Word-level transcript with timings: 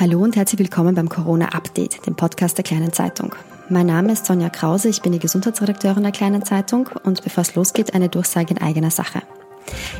Hallo 0.00 0.22
und 0.22 0.34
herzlich 0.34 0.58
willkommen 0.58 0.94
beim 0.94 1.10
Corona 1.10 1.50
Update, 1.50 2.06
dem 2.06 2.14
Podcast 2.14 2.56
der 2.56 2.64
Kleinen 2.64 2.90
Zeitung. 2.90 3.34
Mein 3.68 3.84
Name 3.84 4.12
ist 4.12 4.24
Sonja 4.24 4.48
Krause, 4.48 4.88
ich 4.88 5.02
bin 5.02 5.12
die 5.12 5.18
Gesundheitsredakteurin 5.18 6.04
der 6.04 6.10
Kleinen 6.10 6.42
Zeitung 6.42 6.88
und 7.04 7.22
bevor 7.22 7.42
es 7.42 7.54
losgeht, 7.54 7.92
eine 7.92 8.08
Durchsage 8.08 8.54
in 8.54 8.62
eigener 8.62 8.90
Sache. 8.90 9.20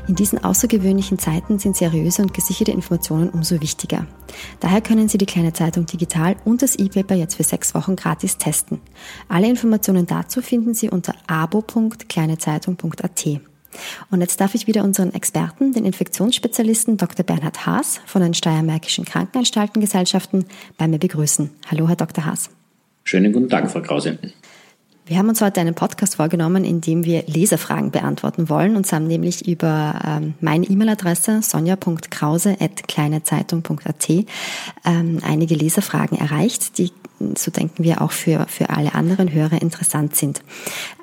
In 0.08 0.14
diesen 0.14 0.42
außergewöhnlichen 0.42 1.18
Zeiten 1.18 1.58
sind 1.58 1.76
seriöse 1.76 2.22
und 2.22 2.32
gesicherte 2.32 2.72
Informationen 2.72 3.28
umso 3.28 3.60
wichtiger. 3.60 4.06
Daher 4.60 4.80
können 4.80 5.10
Sie 5.10 5.18
die 5.18 5.26
Kleine 5.26 5.52
Zeitung 5.52 5.84
digital 5.84 6.36
und 6.46 6.62
das 6.62 6.76
E-Paper 6.76 7.16
jetzt 7.16 7.34
für 7.34 7.44
sechs 7.44 7.74
Wochen 7.74 7.94
gratis 7.94 8.38
testen. 8.38 8.80
Alle 9.28 9.50
Informationen 9.50 10.06
dazu 10.06 10.40
finden 10.40 10.72
Sie 10.72 10.88
unter 10.88 11.12
abo.kleinezeitung.at. 11.26 13.40
Und 14.10 14.20
jetzt 14.20 14.40
darf 14.40 14.54
ich 14.54 14.66
wieder 14.66 14.84
unseren 14.84 15.14
Experten, 15.14 15.72
den 15.72 15.84
Infektionsspezialisten 15.84 16.96
Dr. 16.96 17.24
Bernhard 17.24 17.66
Haas 17.66 18.00
von 18.06 18.22
den 18.22 18.34
Steiermärkischen 18.34 19.04
Krankenanstaltengesellschaften 19.04 20.46
bei 20.78 20.88
mir 20.88 20.98
begrüßen. 20.98 21.50
Hallo, 21.70 21.86
Herr 21.88 21.96
Dr. 21.96 22.26
Haas. 22.26 22.50
Schönen 23.04 23.32
guten 23.32 23.48
Tag, 23.48 23.70
Frau 23.70 23.80
Krause. 23.80 24.18
Wir 25.06 25.18
haben 25.18 25.28
uns 25.28 25.40
heute 25.40 25.60
einen 25.60 25.74
Podcast 25.74 26.14
vorgenommen, 26.14 26.64
in 26.64 26.80
dem 26.80 27.04
wir 27.04 27.24
Leserfragen 27.26 27.90
beantworten 27.90 28.48
wollen. 28.48 28.76
und 28.76 28.92
haben 28.92 29.08
nämlich 29.08 29.48
über 29.48 30.00
ähm, 30.06 30.34
meine 30.40 30.66
E-Mail-Adresse 30.66 31.42
sonja.krause.kleinezeitung.at 31.42 34.08
ähm, 34.08 34.26
einige 35.26 35.56
Leserfragen 35.56 36.16
erreicht, 36.16 36.78
die 36.78 36.92
so 37.36 37.50
denken 37.50 37.84
wir 37.84 38.02
auch 38.02 38.12
für, 38.12 38.46
für 38.48 38.70
alle 38.70 38.94
anderen 38.94 39.32
Hörer 39.32 39.60
interessant 39.60 40.16
sind. 40.16 40.42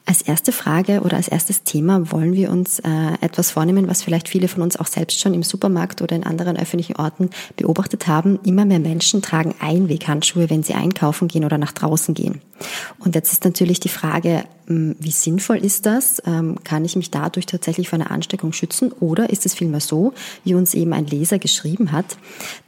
Als 0.09 0.21
erste 0.21 0.53
Frage 0.53 1.02
oder 1.02 1.17
als 1.17 1.27
erstes 1.27 1.63
Thema 1.63 2.13
wollen 2.13 2.31
wir 2.31 2.49
uns 2.49 2.79
äh, 2.79 2.85
etwas 3.20 3.52
vornehmen, 3.52 3.89
was 3.89 4.03
vielleicht 4.03 4.29
viele 4.29 4.48
von 4.48 4.61
uns 4.61 4.77
auch 4.77 4.88
selbst 4.88 5.20
schon 5.20 5.34
im 5.34 5.43
Supermarkt 5.43 6.02
oder 6.02 6.15
in 6.15 6.23
anderen 6.23 6.55
öffentlichen 6.55 6.95
Orten 6.95 7.29
beobachtet 7.57 8.07
haben. 8.07 8.39
Immer 8.45 8.63
mehr 8.63 8.79
Menschen 8.79 9.21
tragen 9.21 9.54
Einweghandschuhe, 9.59 10.49
wenn 10.49 10.63
sie 10.63 10.76
einkaufen 10.76 11.27
gehen 11.27 11.43
oder 11.43 11.57
nach 11.57 11.73
draußen 11.73 12.13
gehen. 12.13 12.40
Und 12.99 13.15
jetzt 13.15 13.34
ist 13.34 13.43
natürlich 13.43 13.79
die 13.79 13.90
Frage, 13.90 14.45
hm, 14.67 14.98
wie 14.99 15.12
sinnvoll 15.12 15.57
ist 15.57 15.85
das? 15.85 16.21
Ähm, 16.26 16.57
kann 16.65 16.84
ich 16.84 16.98
mich 16.98 17.10
dadurch 17.10 17.45
tatsächlich 17.45 17.87
vor 17.87 17.99
einer 17.99 18.12
Ansteckung 18.12 18.51
schützen? 18.51 18.91
Oder 18.91 19.29
ist 19.29 19.45
es 19.45 19.54
vielmehr 19.54 19.79
so, 19.79 20.13
wie 20.43 20.55
uns 20.55 20.73
eben 20.73 20.91
ein 20.91 21.05
Leser 21.05 21.39
geschrieben 21.39 21.93
hat, 21.93 22.17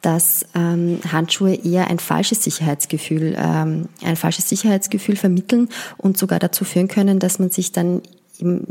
dass 0.02 0.46
ähm, 0.56 1.00
Handschuhe 1.12 1.56
eher 1.56 1.90
ein 1.90 2.00
falsches 2.00 2.42
Sicherheitsgefühl, 2.44 3.36
ähm, 3.38 3.90
ein 4.02 4.16
falsches 4.16 4.48
Sicherheitsgefühl 4.48 5.18
vermitteln 5.18 5.68
und 5.98 6.18
sogar 6.18 6.40
dazu 6.40 6.64
führen 6.64 6.88
können, 6.88 7.20
dass 7.20 7.29
dass 7.30 7.38
man 7.38 7.52
sich 7.52 7.72
dann 7.72 8.02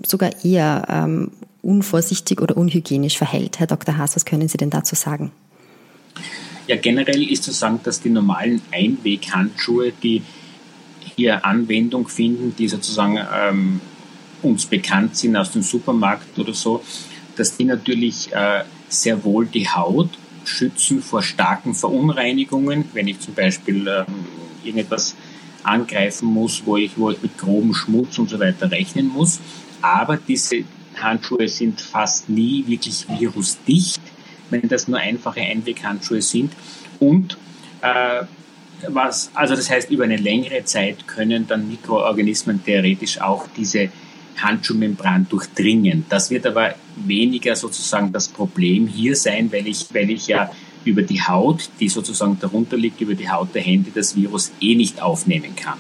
sogar 0.05 0.33
eher 0.45 0.85
ähm, 0.89 1.31
unvorsichtig 1.63 2.41
oder 2.41 2.57
unhygienisch 2.57 3.17
verhält. 3.17 3.61
Herr 3.61 3.69
Dr. 3.69 3.97
Haas, 3.97 4.17
was 4.17 4.25
können 4.25 4.49
Sie 4.49 4.59
denn 4.59 4.71
dazu 4.71 4.97
sagen? 4.97 5.31
Ja, 6.67 6.75
generell 6.75 7.23
ist 7.31 7.45
zu 7.45 7.53
sagen, 7.53 7.79
dass 7.85 8.01
die 8.01 8.11
normalen 8.11 8.61
Einweghandschuhe, 8.73 9.93
die 10.03 10.23
hier 11.15 11.47
Anwendung 11.47 12.09
finden, 12.09 12.57
die 12.59 12.67
sozusagen 12.67 13.17
ähm, 13.33 13.81
uns 14.43 14.67
bekannt 14.67 15.17
sind 15.17 15.37
aus 15.37 15.53
dem 15.53 15.63
Supermarkt 15.63 16.37
oder 16.37 16.55
so, 16.55 16.83
dass 17.37 17.57
die 17.57 17.65
natürlich 17.65 18.33
äh, 18.33 18.65
sehr 18.89 19.23
wohl 19.23 19.47
die 19.47 19.69
Haut 19.69 20.11
schützen 20.45 21.01
vor 21.01 21.23
starken 21.23 21.77
Verunreinigungen. 21.77 22.87
Wenn 22.93 23.07
ich 23.07 23.21
zum 23.21 23.35
Beispiel 23.35 23.87
ähm, 23.87 24.27
irgendetwas 24.65 25.15
angreifen 25.69 26.27
muss, 26.27 26.63
wo 26.65 26.77
ich, 26.77 26.93
wo 26.97 27.11
ich 27.11 27.23
mit 27.23 27.37
grobem 27.39 27.75
Schmutz 27.75 28.19
und 28.19 28.29
so 28.31 28.39
weiter 28.39 28.71
rechnen 28.71 29.09
muss. 29.09 29.41
Aber 29.83 30.17
diese 30.17 30.65
Handschuhe 30.97 31.49
sind 31.49 31.81
fast 31.81 32.29
nie 32.29 32.65
wirklich 32.67 33.07
virusdicht, 33.09 34.01
wenn 34.51 34.69
das 34.69 34.89
nur 34.89 34.99
einfache 34.99 35.41
Einweghandschuhe 35.41 36.23
sind. 36.23 36.53
Und 36.99 37.39
äh, 37.83 38.25
was, 38.89 39.31
also 39.35 39.55
das 39.57 39.71
heißt, 39.71 39.91
über 39.91 40.05
eine 40.05 40.17
längere 40.17 40.65
Zeit 40.65 41.07
können 41.07 41.47
dann 41.47 41.69
Mikroorganismen 41.69 42.65
theoretisch 42.65 43.21
auch 43.21 43.47
diese 43.57 43.91
Handschuhmembran 44.37 45.27
durchdringen. 45.29 46.07
Das 46.09 46.31
wird 46.31 46.47
aber 46.47 46.75
weniger 46.97 47.57
sozusagen 47.57 48.13
das 48.13 48.29
Problem 48.29 48.87
hier 48.87 49.17
sein, 49.17 49.51
weil 49.53 49.67
ich, 49.67 49.87
weil 49.93 50.11
ich 50.11 50.29
ja 50.29 50.51
über 50.85 51.03
die 51.03 51.23
Haut, 51.23 51.71
die 51.81 51.89
sozusagen 51.89 52.39
darunter 52.41 52.77
liegt, 52.77 53.01
über 53.01 53.15
die 53.15 53.29
Haut 53.29 53.55
der 53.55 53.63
Hände 53.63 53.91
das 53.95 54.17
Virus 54.17 54.53
eh 54.61 54.75
nicht 54.75 55.01
aufnehmen 55.03 55.55
kann. 55.57 55.79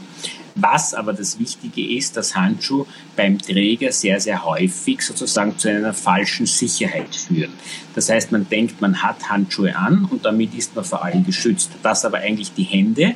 Was 0.60 0.92
aber 0.92 1.12
das 1.12 1.38
Wichtige 1.38 1.96
ist, 1.96 2.16
dass 2.16 2.34
Handschuhe 2.34 2.86
beim 3.14 3.38
Träger 3.38 3.92
sehr, 3.92 4.18
sehr 4.18 4.44
häufig 4.44 5.02
sozusagen 5.02 5.56
zu 5.56 5.70
einer 5.70 5.94
falschen 5.94 6.46
Sicherheit 6.46 7.14
führen. 7.14 7.52
Das 7.94 8.08
heißt, 8.08 8.32
man 8.32 8.48
denkt, 8.48 8.80
man 8.80 9.00
hat 9.00 9.30
Handschuhe 9.30 9.76
an 9.76 10.06
und 10.06 10.24
damit 10.24 10.54
ist 10.54 10.74
man 10.74 10.84
vor 10.84 11.04
allem 11.04 11.24
geschützt. 11.24 11.70
Dass 11.84 12.04
aber 12.04 12.18
eigentlich 12.18 12.52
die 12.54 12.64
Hände, 12.64 13.14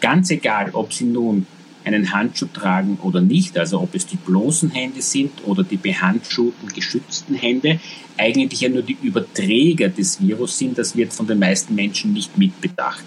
ganz 0.00 0.30
egal, 0.30 0.70
ob 0.72 0.92
sie 0.92 1.06
nun 1.06 1.48
einen 1.84 2.12
Handschuh 2.12 2.46
tragen 2.52 2.98
oder 3.02 3.20
nicht, 3.20 3.58
also 3.58 3.80
ob 3.80 3.94
es 3.94 4.06
die 4.06 4.16
bloßen 4.16 4.70
Hände 4.70 5.02
sind 5.02 5.32
oder 5.44 5.62
die 5.62 5.76
behandschuhten, 5.76 6.68
geschützten 6.68 7.34
Hände, 7.34 7.80
eigentlich 8.16 8.62
ja 8.62 8.68
nur 8.68 8.82
die 8.82 8.96
Überträger 9.02 9.88
des 9.88 10.20
Virus 10.20 10.58
sind. 10.58 10.78
Das 10.78 10.96
wird 10.96 11.12
von 11.12 11.26
den 11.26 11.38
meisten 11.38 11.74
Menschen 11.74 12.12
nicht 12.12 12.38
mitbedacht. 12.38 13.04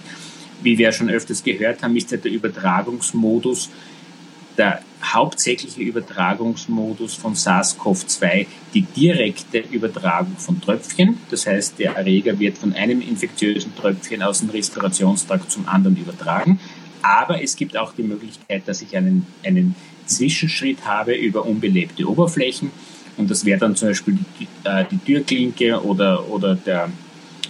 Wie 0.61 0.77
wir 0.77 0.91
schon 0.91 1.09
öfters 1.09 1.43
gehört 1.43 1.83
haben, 1.83 1.95
ist 1.95 2.11
ja 2.11 2.17
der 2.17 2.31
Übertragungsmodus 2.31 3.69
der 4.57 4.81
hauptsächliche 5.03 5.81
Übertragungsmodus 5.81 7.13
von 7.13 7.35
SARS-CoV-2 7.35 8.47
die 8.73 8.81
direkte 8.81 9.59
Übertragung 9.59 10.35
von 10.38 10.59
Tröpfchen. 10.59 11.19
Das 11.29 11.45
heißt, 11.45 11.77
der 11.79 11.95
Erreger 11.95 12.39
wird 12.39 12.57
von 12.57 12.73
einem 12.73 13.01
infektiösen 13.01 13.75
Tröpfchen 13.75 14.23
aus 14.23 14.39
dem 14.39 14.49
Respirationstrakt 14.49 15.51
zum 15.51 15.67
anderen 15.67 15.95
übertragen. 15.95 16.59
Aber 17.01 17.41
es 17.41 17.55
gibt 17.55 17.77
auch 17.77 17.93
die 17.93 18.03
Möglichkeit, 18.03 18.67
dass 18.67 18.81
ich 18.81 18.95
einen, 18.95 19.25
einen 19.45 19.75
Zwischenschritt 20.05 20.85
habe 20.85 21.13
über 21.13 21.45
unbelebte 21.45 22.07
Oberflächen. 22.09 22.71
Und 23.17 23.31
das 23.31 23.45
wäre 23.45 23.59
dann 23.59 23.75
zum 23.75 23.89
Beispiel 23.89 24.17
die, 24.39 24.47
äh, 24.63 24.85
die 24.89 24.97
Türklinke 24.99 25.83
oder, 25.83 26.29
oder 26.29 26.55
der, 26.55 26.89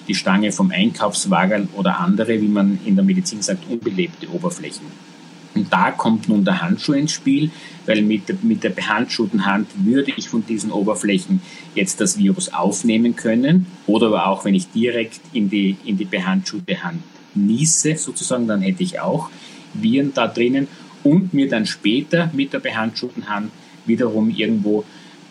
die 0.08 0.16
Stange 0.16 0.52
vom 0.52 0.72
Einkaufswagen 0.72 1.70
oder 1.76 2.00
andere, 2.00 2.40
wie 2.42 2.48
man 2.48 2.80
in 2.86 2.96
der 2.96 3.04
Medizin 3.04 3.42
sagt, 3.42 3.70
unbelebte 3.70 4.30
Oberflächen. 4.32 4.86
Und 5.56 5.74
da 5.74 5.92
kommt 5.92 6.30
nun 6.30 6.46
der 6.46 6.62
Handschuh 6.62 6.94
ins 6.94 7.14
Spiel, 7.14 7.50
weil 7.86 8.04
mit 8.04 8.30
der, 8.30 8.36
mit 8.44 8.64
der 8.64 8.70
behandschuhten 8.70 9.46
Hand 9.46 9.68
würde 9.84 10.14
ich 10.16 10.30
von 10.30 10.46
diesen 10.46 10.72
Oberflächen 10.72 11.42
jetzt 11.74 12.00
das 12.00 12.18
Virus 12.18 12.54
aufnehmen 12.54 13.16
können. 13.16 13.66
Oder 13.88 14.08
aber 14.08 14.28
auch, 14.28 14.46
wenn 14.46 14.54
ich 14.54 14.70
direkt 14.70 15.20
in 15.34 15.50
die, 15.50 15.76
in 15.84 15.98
die 15.98 16.06
behandschuhte 16.06 16.84
Hand 16.84 17.02
niese 17.46 17.96
sozusagen, 17.98 18.48
dann 18.48 18.62
hätte 18.62 18.84
ich 18.84 19.00
auch 19.00 19.30
Viren 19.74 20.14
da 20.14 20.28
drinnen 20.28 20.68
und 21.04 21.34
mir 21.34 21.48
dann 21.48 21.66
später 21.66 22.30
mit 22.34 22.54
der 22.54 22.60
behandschuhten 22.60 23.30
Hand 23.30 23.52
wiederum 23.86 24.30
irgendwo 24.30 24.84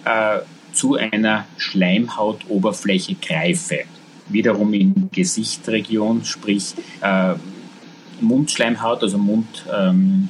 äh, 0.05 0.39
zu 0.73 0.95
einer 0.97 1.47
Schleimhautoberfläche 1.57 3.15
greife. 3.15 3.81
Wiederum 4.29 4.75
in 4.75 5.09
Gesichtregion, 5.13 6.25
sprich 6.25 6.75
äh, 7.01 7.35
Mundschleimhaut, 8.21 9.03
also 9.03 9.19
Mund, 9.19 9.65
ähm, 9.75 10.29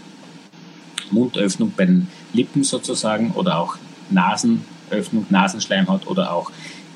Mundöffnung 1.10 1.72
bei 1.76 1.86
den 1.86 2.09
Lippen 2.32 2.65
sozusagen 2.65 3.32
oder 3.32 3.59
auch 3.59 3.76
Nasenöffnung, 4.10 5.26
Nasenschleimhaut 5.31 6.06
oder 6.06 6.32
auch 6.32 6.50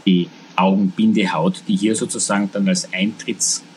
die 0.07 0.29
Augenbindehaut, 0.57 1.63
die 1.69 1.77
hier 1.77 1.97
sozusagen 1.97 2.51
dann 2.53 2.69
als 2.69 2.93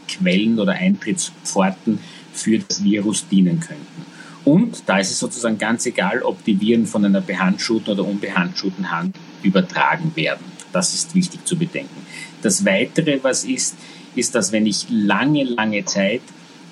Eintrittsquellen 0.04 0.60
oder 0.60 0.74
Eintrittspforten 0.74 2.00
für 2.34 2.60
das 2.60 2.84
Virus 2.84 3.28
dienen 3.28 3.60
könnten. 3.60 4.06
Und 4.46 4.84
da 4.88 5.00
ist 5.00 5.12
es 5.12 5.20
sozusagen 5.20 5.58
ganz 5.58 5.86
egal, 5.86 6.22
ob 6.22 6.44
die 6.44 6.60
Viren 6.60 6.86
von 6.86 7.06
einer 7.06 7.22
behandschuhten 7.22 7.94
oder 7.94 8.06
unbehandschuhten 8.06 8.92
Hand 8.92 9.16
übertragen 9.42 10.12
werden. 10.16 10.44
Das 10.74 10.94
ist 10.94 11.16
wichtig 11.16 11.46
zu 11.46 11.58
bedenken. 11.58 12.06
Das 12.42 12.66
Weitere, 12.66 13.20
was 13.24 13.46
ist, 13.46 13.76
ist, 14.16 14.36
dass 14.36 14.52
wenn 14.52 14.66
ich 14.66 14.88
lange, 14.90 15.44
lange 15.44 15.86
Zeit 15.86 16.22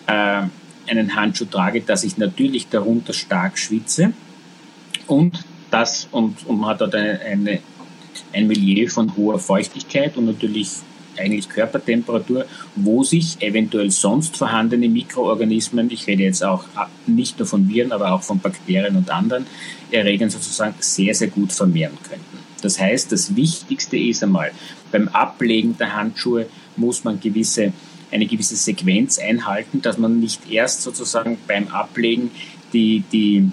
äh, 0.07 0.43
einen 0.87 1.15
Handschuh 1.15 1.45
trage, 1.45 1.81
dass 1.81 2.03
ich 2.03 2.17
natürlich 2.17 2.67
darunter 2.67 3.13
stark 3.13 3.57
schwitze 3.57 4.11
und 5.07 5.45
das 5.69 6.09
und, 6.11 6.45
und 6.45 6.59
man 6.59 6.71
hat 6.71 6.81
dort 6.81 6.95
eine, 6.95 7.21
eine, 7.21 7.59
ein 8.33 8.47
Milieu 8.47 8.87
von 8.89 9.15
hoher 9.15 9.39
Feuchtigkeit 9.39 10.17
und 10.17 10.25
natürlich 10.25 10.71
eigentlich 11.17 11.49
Körpertemperatur, 11.49 12.45
wo 12.75 13.03
sich 13.03 13.41
eventuell 13.41 13.91
sonst 13.91 14.37
vorhandene 14.37 14.89
Mikroorganismen, 14.89 15.89
ich 15.91 16.07
rede 16.07 16.23
jetzt 16.23 16.43
auch 16.43 16.65
nicht 17.07 17.39
nur 17.39 17.47
von 17.47 17.67
Viren, 17.69 17.91
aber 17.91 18.11
auch 18.11 18.23
von 18.23 18.39
Bakterien 18.39 18.95
und 18.95 19.09
anderen 19.09 19.45
Erregern 19.91 20.29
sozusagen 20.29 20.75
sehr, 20.79 21.13
sehr 21.13 21.29
gut 21.29 21.51
vermehren 21.51 21.97
könnten. 22.07 22.39
Das 22.61 22.79
heißt, 22.79 23.11
das 23.11 23.35
Wichtigste 23.35 23.97
ist 23.97 24.23
einmal, 24.23 24.51
beim 24.91 25.07
Ablegen 25.09 25.77
der 25.77 25.95
Handschuhe 25.95 26.45
muss 26.75 27.03
man 27.03 27.19
gewisse, 27.19 27.73
eine 28.11 28.25
gewisse 28.25 28.55
Sequenz 28.55 29.19
einhalten, 29.19 29.81
dass 29.81 29.97
man 29.97 30.19
nicht 30.19 30.49
erst 30.49 30.83
sozusagen 30.83 31.37
beim 31.47 31.69
Ablegen 31.69 32.31
die, 32.73 33.03
die 33.11 33.51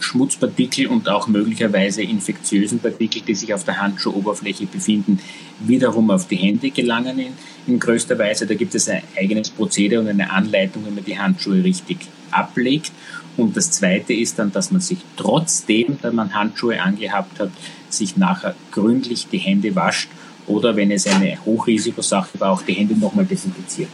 Schmutzpartikel 0.00 0.86
und 0.86 1.08
auch 1.08 1.28
möglicherweise 1.28 2.02
infektiösen 2.02 2.78
Partikel, 2.78 3.22
die 3.22 3.34
sich 3.34 3.52
auf 3.54 3.64
der 3.64 3.80
Handschuhoberfläche 3.80 4.66
befinden, 4.66 5.20
wiederum 5.60 6.10
auf 6.10 6.26
die 6.28 6.36
Hände 6.36 6.70
gelangen 6.70 7.18
in, 7.18 7.32
in 7.66 7.78
größter 7.78 8.18
Weise. 8.18 8.46
Da 8.46 8.54
gibt 8.54 8.74
es 8.74 8.88
ein 8.88 9.02
eigenes 9.16 9.50
Prozedere 9.50 10.00
und 10.00 10.08
eine 10.08 10.30
Anleitung, 10.30 10.84
wenn 10.86 10.94
man 10.94 11.04
die 11.04 11.18
Handschuhe 11.18 11.62
richtig 11.62 11.98
ablegt. 12.30 12.92
Und 13.36 13.56
das 13.56 13.70
Zweite 13.70 14.12
ist 14.14 14.38
dann, 14.38 14.52
dass 14.52 14.70
man 14.70 14.80
sich 14.80 14.98
trotzdem, 15.16 15.98
dass 16.02 16.12
man 16.12 16.34
Handschuhe 16.34 16.80
angehabt 16.80 17.38
hat, 17.38 17.50
sich 17.88 18.16
nachher 18.16 18.54
gründlich 18.72 19.28
die 19.28 19.38
Hände 19.38 19.74
wascht 19.74 20.08
oder 20.46 20.76
wenn 20.76 20.90
es 20.90 21.06
eine 21.06 21.38
Hochrisikosache 21.44 22.40
war, 22.40 22.52
auch 22.52 22.62
die 22.62 22.72
Hände 22.72 22.98
nochmal 22.98 23.26
desinfiziert. 23.26 23.90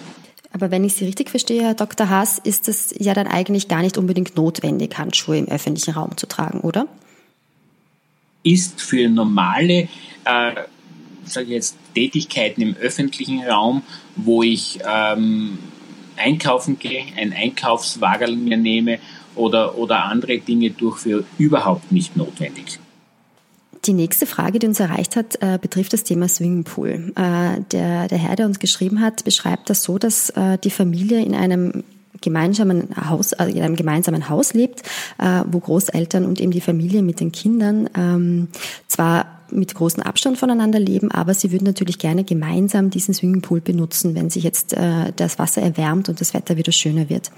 Aber 0.55 0.71
wenn 0.71 0.85
ich 0.85 0.95
Sie 0.95 1.05
richtig 1.05 1.31
verstehe, 1.31 1.63
Herr 1.63 1.75
Dr. 1.75 2.09
Haas, 2.09 2.39
ist 2.39 2.69
es 2.69 2.95
ja 2.97 3.13
dann 3.13 3.27
eigentlich 3.27 3.67
gar 3.67 3.83
nicht 3.83 3.99
unbedingt 3.99 4.37
notwendig, 4.37 4.97
Handschuhe 4.97 5.37
im 5.37 5.49
öffentlichen 5.49 5.95
Raum 5.95 6.17
zu 6.17 6.29
tragen, 6.29 6.61
oder? 6.61 6.87
Ist 8.45 8.81
für 8.81 9.09
normale, 9.09 9.89
äh, 10.25 10.55
sage 11.25 11.47
ich 11.47 11.49
jetzt, 11.49 11.77
Tätigkeiten 11.97 12.63
im 12.63 12.77
öffentlichen 12.77 13.43
Raum, 13.43 13.83
wo 14.15 14.45
ich 14.45 14.79
ähm, 14.89 15.59
einkaufen 16.17 16.79
gehe, 16.79 17.05
ein 17.17 17.33
Einkaufswagen 17.33 18.45
mir 18.45 18.57
nehme 18.57 19.01
oder, 19.35 19.77
oder 19.77 20.05
andere 20.05 20.39
Dinge 20.39 20.71
durchführe, 20.71 21.25
überhaupt 21.37 21.91
nicht 21.91 22.17
notwendig. 22.17 22.79
Die 23.87 23.93
nächste 23.93 24.27
Frage, 24.27 24.59
die 24.59 24.67
uns 24.67 24.81
erreicht 24.81 25.15
hat, 25.15 25.37
äh, 25.43 25.59
betrifft 25.61 25.93
das 25.93 26.05
Thema 26.05 26.27
Swimmingpool. 26.27 27.13
Äh, 27.17 27.61
der, 27.71 28.09
der 28.09 28.19
Herr, 28.19 28.37
der 28.37 28.47
uns 28.47 28.59
geschrieben 28.59 29.01
hat, 29.01 29.25
beschreibt 29.25 29.69
das 29.69 29.83
so, 29.83 29.99
dass 29.99 30.31
äh, 30.31 30.57
die 30.59 30.71
Familie 30.71 31.23
in 31.23 31.35
einem 31.35 31.85
gemeinsamen 32.23 32.89
Haus, 33.11 33.35
also 33.35 33.55
in 33.55 33.63
einem 33.63 33.77
gemeinsamen 33.77 34.31
Haus 34.31 34.55
lebt, 34.55 34.83
wo 35.19 35.59
Großeltern 35.59 36.25
und 36.25 36.41
eben 36.41 36.53
die 36.53 36.63
Familie 36.63 37.03
mit 37.03 37.21
den 37.21 37.33
Kindern 37.33 37.91
ähm, 37.95 38.49
zwar 38.89 39.27
mit 39.55 39.75
großem 39.75 40.03
Abstand 40.03 40.39
voneinander 40.39 40.79
leben, 40.79 41.11
aber 41.11 41.35
sie 41.35 41.53
würden 41.53 41.65
natürlich 41.65 41.99
gerne 41.99 42.25
gemeinsam 42.25 42.91
diesen 42.91 43.15
Swimmingpool 43.15 43.61
benutzen, 43.61 44.15
wenn 44.15 44.31
sich 44.31 44.45
jetzt 44.45 44.75
äh, 44.75 45.13
das 45.17 45.39
Wasser 45.39 45.63
erwärmt 45.63 46.09
und 46.09 46.21
das 46.21 46.35
Wetter 46.35 46.57
wieder 46.57 46.73
schöner 46.73 47.09
wird. 47.09 47.31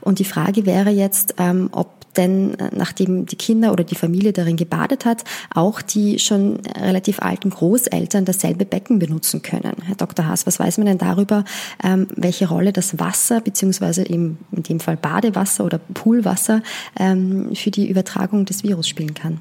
Und 0.00 0.18
die 0.18 0.24
Frage 0.24 0.66
wäre 0.66 0.90
jetzt, 0.90 1.34
ähm, 1.38 1.68
ob 1.72 2.02
denn 2.16 2.58
äh, 2.58 2.70
nachdem 2.74 3.26
die 3.26 3.36
Kinder 3.36 3.72
oder 3.72 3.84
die 3.84 3.94
Familie 3.94 4.32
darin 4.32 4.56
gebadet 4.56 5.04
hat, 5.04 5.24
auch 5.54 5.82
die 5.82 6.18
schon 6.18 6.60
relativ 6.78 7.20
alten 7.20 7.50
Großeltern 7.50 8.24
dasselbe 8.24 8.64
Becken 8.64 8.98
benutzen 8.98 9.42
können. 9.42 9.74
Herr 9.84 9.96
Dr. 9.96 10.26
Haas, 10.26 10.46
was 10.46 10.58
weiß 10.58 10.78
man 10.78 10.86
denn 10.86 10.98
darüber, 10.98 11.44
ähm, 11.82 12.08
welche 12.14 12.48
Rolle 12.48 12.72
das 12.72 12.98
Wasser 12.98 13.40
beziehungsweise 13.40 14.08
eben 14.08 14.38
in 14.52 14.62
dem 14.62 14.80
Fall 14.80 14.96
Badewasser 14.96 15.64
oder 15.64 15.78
Poolwasser 15.78 16.62
ähm, 16.98 17.54
für 17.54 17.70
die 17.70 17.88
Übertragung 17.88 18.44
des 18.44 18.62
Virus 18.62 18.88
spielen 18.88 19.14
kann? 19.14 19.40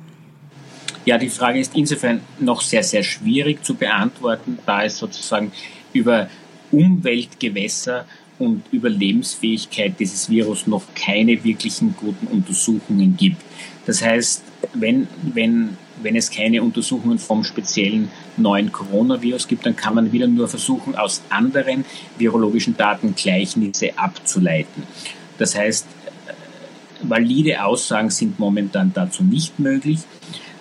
Ja, 1.05 1.17
die 1.17 1.29
Frage 1.29 1.59
ist 1.59 1.75
insofern 1.75 2.21
noch 2.39 2.61
sehr, 2.61 2.83
sehr 2.83 3.03
schwierig 3.03 3.63
zu 3.63 3.75
beantworten, 3.75 4.59
da 4.65 4.83
es 4.83 4.97
sozusagen 4.97 5.51
über 5.93 6.29
Umweltgewässer 6.71 8.05
und 8.37 8.63
Überlebensfähigkeit 8.71 9.99
dieses 9.99 10.29
Virus 10.29 10.67
noch 10.67 10.83
keine 10.95 11.43
wirklichen 11.43 11.95
guten 11.95 12.27
Untersuchungen 12.27 13.17
gibt. 13.17 13.41
Das 13.85 14.01
heißt, 14.01 14.43
wenn, 14.73 15.07
wenn, 15.21 15.77
wenn 16.01 16.15
es 16.15 16.29
keine 16.29 16.61
Untersuchungen 16.61 17.19
vom 17.19 17.43
speziellen 17.43 18.09
neuen 18.37 18.71
Coronavirus 18.71 19.47
gibt, 19.47 19.65
dann 19.65 19.75
kann 19.75 19.95
man 19.95 20.11
wieder 20.11 20.27
nur 20.27 20.47
versuchen, 20.47 20.95
aus 20.95 21.21
anderen 21.29 21.85
virologischen 22.17 22.77
Daten 22.77 23.15
Gleichnisse 23.15 23.97
abzuleiten. 23.97 24.83
Das 25.37 25.55
heißt, 25.55 25.87
valide 27.01 27.63
Aussagen 27.63 28.09
sind 28.09 28.39
momentan 28.39 28.91
dazu 28.93 29.23
nicht 29.23 29.59
möglich. 29.59 29.99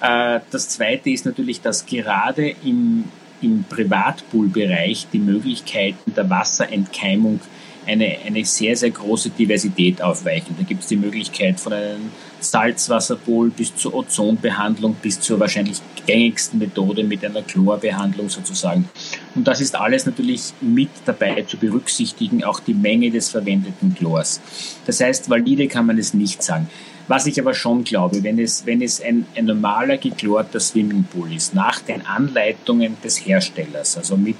Äh, 0.00 0.40
das 0.50 0.68
Zweite 0.68 1.10
ist 1.10 1.26
natürlich, 1.26 1.60
dass 1.60 1.86
gerade 1.86 2.54
im, 2.64 3.04
im 3.42 3.64
Privatpoolbereich 3.64 5.08
die 5.12 5.18
Möglichkeiten 5.18 6.14
der 6.14 6.28
Wasserentkeimung 6.28 7.40
eine, 7.86 8.16
eine 8.26 8.44
sehr, 8.44 8.76
sehr 8.76 8.90
große 8.90 9.30
Diversität 9.30 10.02
aufweichen. 10.02 10.54
Da 10.58 10.64
gibt 10.64 10.82
es 10.82 10.88
die 10.88 10.96
Möglichkeit 10.96 11.58
von 11.58 11.72
einem 11.72 12.10
Salzwasserpool 12.38 13.50
bis 13.50 13.74
zur 13.74 13.94
Ozonbehandlung, 13.94 14.96
bis 15.00 15.20
zur 15.20 15.40
wahrscheinlich 15.40 15.80
gängigsten 16.06 16.58
Methode 16.58 17.04
mit 17.04 17.24
einer 17.24 17.42
Chlorbehandlung 17.42 18.28
sozusagen. 18.28 18.88
Und 19.34 19.46
das 19.46 19.60
ist 19.60 19.76
alles 19.76 20.06
natürlich 20.06 20.52
mit 20.60 20.90
dabei 21.04 21.42
zu 21.42 21.56
berücksichtigen, 21.56 22.44
auch 22.44 22.60
die 22.60 22.74
Menge 22.74 23.10
des 23.10 23.30
verwendeten 23.30 23.94
Chlors. 23.94 24.40
Das 24.86 25.00
heißt, 25.00 25.30
valide 25.30 25.66
kann 25.68 25.86
man 25.86 25.98
es 25.98 26.14
nicht 26.14 26.42
sagen. 26.42 26.68
Was 27.10 27.26
ich 27.26 27.40
aber 27.40 27.54
schon 27.54 27.82
glaube, 27.82 28.22
wenn 28.22 28.38
es, 28.38 28.66
wenn 28.66 28.80
es 28.82 29.02
ein, 29.02 29.26
ein 29.34 29.46
normaler 29.46 29.96
geklorter 29.96 30.60
Swimmingpool 30.60 31.32
ist, 31.32 31.54
nach 31.54 31.80
den 31.80 32.06
Anleitungen 32.06 32.96
des 33.02 33.26
Herstellers, 33.26 33.96
also 33.96 34.16
mit 34.16 34.36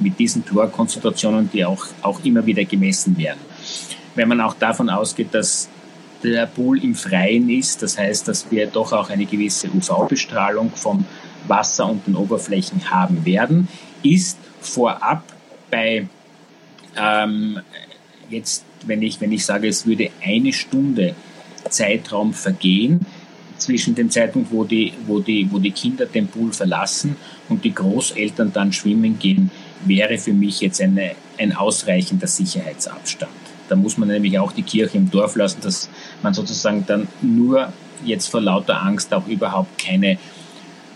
mit 0.00 0.18
diesen 0.18 0.44
Chlorkonzentrationen, 0.44 1.50
die 1.52 1.64
auch, 1.64 1.86
auch 2.02 2.24
immer 2.24 2.44
wieder 2.46 2.64
gemessen 2.64 3.16
werden. 3.16 3.40
Wenn 4.14 4.28
man 4.28 4.40
auch 4.40 4.54
davon 4.54 4.90
ausgeht, 4.90 5.28
dass 5.32 5.68
der 6.22 6.46
Pool 6.46 6.82
im 6.82 6.94
Freien 6.94 7.50
ist, 7.50 7.82
das 7.82 7.98
heißt, 7.98 8.26
dass 8.28 8.50
wir 8.50 8.66
doch 8.66 8.92
auch 8.92 9.10
eine 9.10 9.26
gewisse 9.26 9.68
UV-Bestrahlung 9.68 10.70
vom 10.74 11.04
Wasser 11.46 11.86
und 11.88 12.06
den 12.06 12.16
Oberflächen 12.16 12.90
haben 12.90 13.24
werden, 13.24 13.68
ist 14.02 14.38
vorab 14.60 15.22
bei 15.70 16.08
ähm, 16.96 17.60
jetzt, 18.30 18.64
wenn 18.86 19.02
ich, 19.02 19.20
wenn 19.20 19.32
ich 19.32 19.44
sage, 19.44 19.68
es 19.68 19.86
würde 19.86 20.10
eine 20.24 20.52
Stunde 20.52 21.14
Zeitraum 21.70 22.32
vergehen 22.32 23.06
zwischen 23.58 23.94
dem 23.94 24.10
Zeitpunkt, 24.10 24.52
wo 24.52 24.64
die, 24.64 24.92
wo 25.06 25.20
die, 25.20 25.50
wo 25.50 25.58
die 25.58 25.70
Kinder 25.70 26.06
den 26.06 26.26
Pool 26.26 26.52
verlassen 26.52 27.16
und 27.48 27.64
die 27.64 27.74
Großeltern 27.74 28.52
dann 28.52 28.72
schwimmen 28.72 29.18
gehen, 29.18 29.50
wäre 29.84 30.18
für 30.18 30.32
mich 30.32 30.60
jetzt 30.60 30.80
eine, 30.80 31.12
ein 31.38 31.54
ausreichender 31.54 32.26
Sicherheitsabstand. 32.26 33.32
Da 33.68 33.76
muss 33.76 33.96
man 33.96 34.08
nämlich 34.08 34.38
auch 34.38 34.52
die 34.52 34.62
Kirche 34.62 34.98
im 34.98 35.10
Dorf 35.10 35.36
lassen, 35.36 35.60
dass 35.62 35.88
man 36.22 36.34
sozusagen 36.34 36.84
dann 36.86 37.08
nur 37.22 37.72
jetzt 38.04 38.28
vor 38.28 38.40
lauter 38.40 38.82
Angst 38.82 39.14
auch 39.14 39.26
überhaupt 39.26 39.78
keine, 39.78 40.18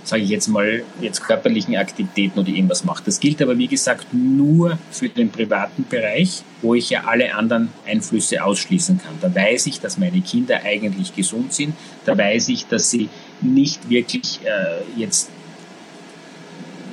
sage 0.09 0.23
ich 0.23 0.31
jetzt 0.31 0.49
mal, 0.49 0.85
jetzt 1.03 1.23
körperlichen 1.23 1.77
Aktivitäten 1.77 2.39
oder 2.39 2.49
irgendwas 2.49 2.83
macht. 2.83 3.07
Das 3.07 3.21
gilt 3.21 3.43
aber, 3.43 3.59
wie 3.59 3.67
gesagt, 3.67 4.07
nur 4.15 4.79
für 4.91 5.11
den 5.11 5.31
privaten 5.31 5.85
Bereich, 5.87 6.43
wo 6.63 6.75
ich 6.75 6.89
ja 6.89 7.05
alle 7.05 7.35
anderen 7.35 7.69
Einflüsse 7.87 8.43
ausschließen 8.43 8.99
kann. 9.03 9.17
Da 9.21 9.35
weiß 9.35 9.67
ich, 9.67 9.81
dass 9.81 9.99
meine 9.99 10.23
Kinder 10.23 10.63
eigentlich 10.65 11.15
gesund 11.15 11.53
sind. 11.53 11.75
Da 12.07 12.17
weiß 12.17 12.49
ich, 12.49 12.67
dass 12.67 12.91
sie 12.91 13.11
nicht 13.43 13.91
wirklich 13.91 14.41
äh, 14.45 14.99
jetzt 14.99 15.29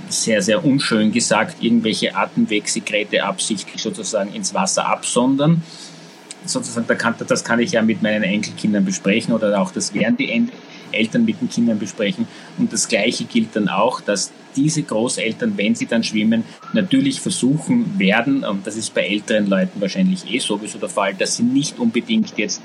sehr, 0.09 0.41
sehr 0.41 0.65
unschön 0.65 1.13
gesagt, 1.13 1.63
irgendwelche 1.63 2.17
Atemwegsekräte 2.17 3.23
absichtlich 3.23 3.81
sozusagen 3.81 4.33
ins 4.33 4.53
Wasser 4.53 4.87
absondern. 4.87 5.63
Sozusagen, 6.45 6.85
das 7.27 7.43
kann 7.45 7.59
ich 7.59 7.71
ja 7.71 7.81
mit 7.81 8.03
meinen 8.03 8.23
Enkelkindern 8.23 8.83
besprechen 8.83 9.33
oder 9.33 9.57
auch 9.61 9.71
das 9.71 9.93
werden 9.93 10.17
die 10.17 10.29
Eltern 10.91 11.25
mit 11.25 11.41
den 11.41 11.49
Kindern 11.49 11.79
besprechen. 11.79 12.27
Und 12.57 12.71
das 12.71 12.87
Gleiche 12.87 13.25
gilt 13.25 13.55
dann 13.55 13.69
auch, 13.69 14.01
dass 14.01 14.31
diese 14.55 14.83
Großeltern, 14.83 15.57
wenn 15.57 15.75
sie 15.75 15.85
dann 15.85 16.03
schwimmen, 16.03 16.43
natürlich 16.73 17.19
versuchen 17.19 17.99
werden, 17.99 18.43
und 18.43 18.65
das 18.65 18.77
ist 18.77 18.93
bei 18.93 19.01
älteren 19.01 19.47
Leuten 19.47 19.81
wahrscheinlich 19.81 20.31
eh 20.31 20.39
sowieso 20.39 20.77
der 20.77 20.89
Fall, 20.89 21.13
dass 21.13 21.37
sie 21.37 21.43
nicht 21.43 21.79
unbedingt 21.79 22.37
jetzt 22.37 22.61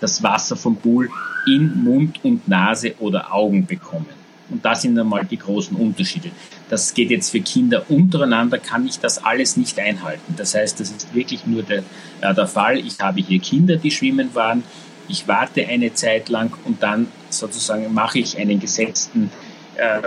das 0.00 0.22
Wasser 0.22 0.56
vom 0.56 0.76
Pool 0.76 1.10
in 1.46 1.82
Mund 1.84 2.20
und 2.22 2.48
Nase 2.48 2.94
oder 2.98 3.32
Augen 3.32 3.66
bekommen. 3.66 4.24
Und 4.50 4.64
das 4.64 4.82
sind 4.82 4.98
einmal 4.98 5.24
die 5.24 5.38
großen 5.38 5.76
Unterschiede. 5.76 6.30
Das 6.68 6.92
geht 6.92 7.10
jetzt 7.10 7.30
für 7.30 7.40
Kinder 7.40 7.84
untereinander, 7.88 8.58
kann 8.58 8.86
ich 8.86 8.98
das 8.98 9.24
alles 9.24 9.56
nicht 9.56 9.78
einhalten. 9.78 10.34
Das 10.36 10.54
heißt, 10.54 10.80
das 10.80 10.90
ist 10.90 11.14
wirklich 11.14 11.46
nur 11.46 11.62
der, 11.62 11.82
äh, 12.20 12.34
der 12.34 12.46
Fall. 12.46 12.78
Ich 12.78 13.00
habe 13.00 13.20
hier 13.20 13.40
Kinder, 13.40 13.76
die 13.76 13.90
schwimmen 13.90 14.34
waren. 14.34 14.62
Ich 15.08 15.28
warte 15.28 15.66
eine 15.66 15.92
Zeit 15.94 16.28
lang 16.28 16.56
und 16.64 16.82
dann 16.82 17.08
sozusagen 17.38 17.92
mache 17.92 18.18
ich 18.18 18.38
einen 18.38 18.60
gesetzten 18.60 19.30
äh, 19.76 20.02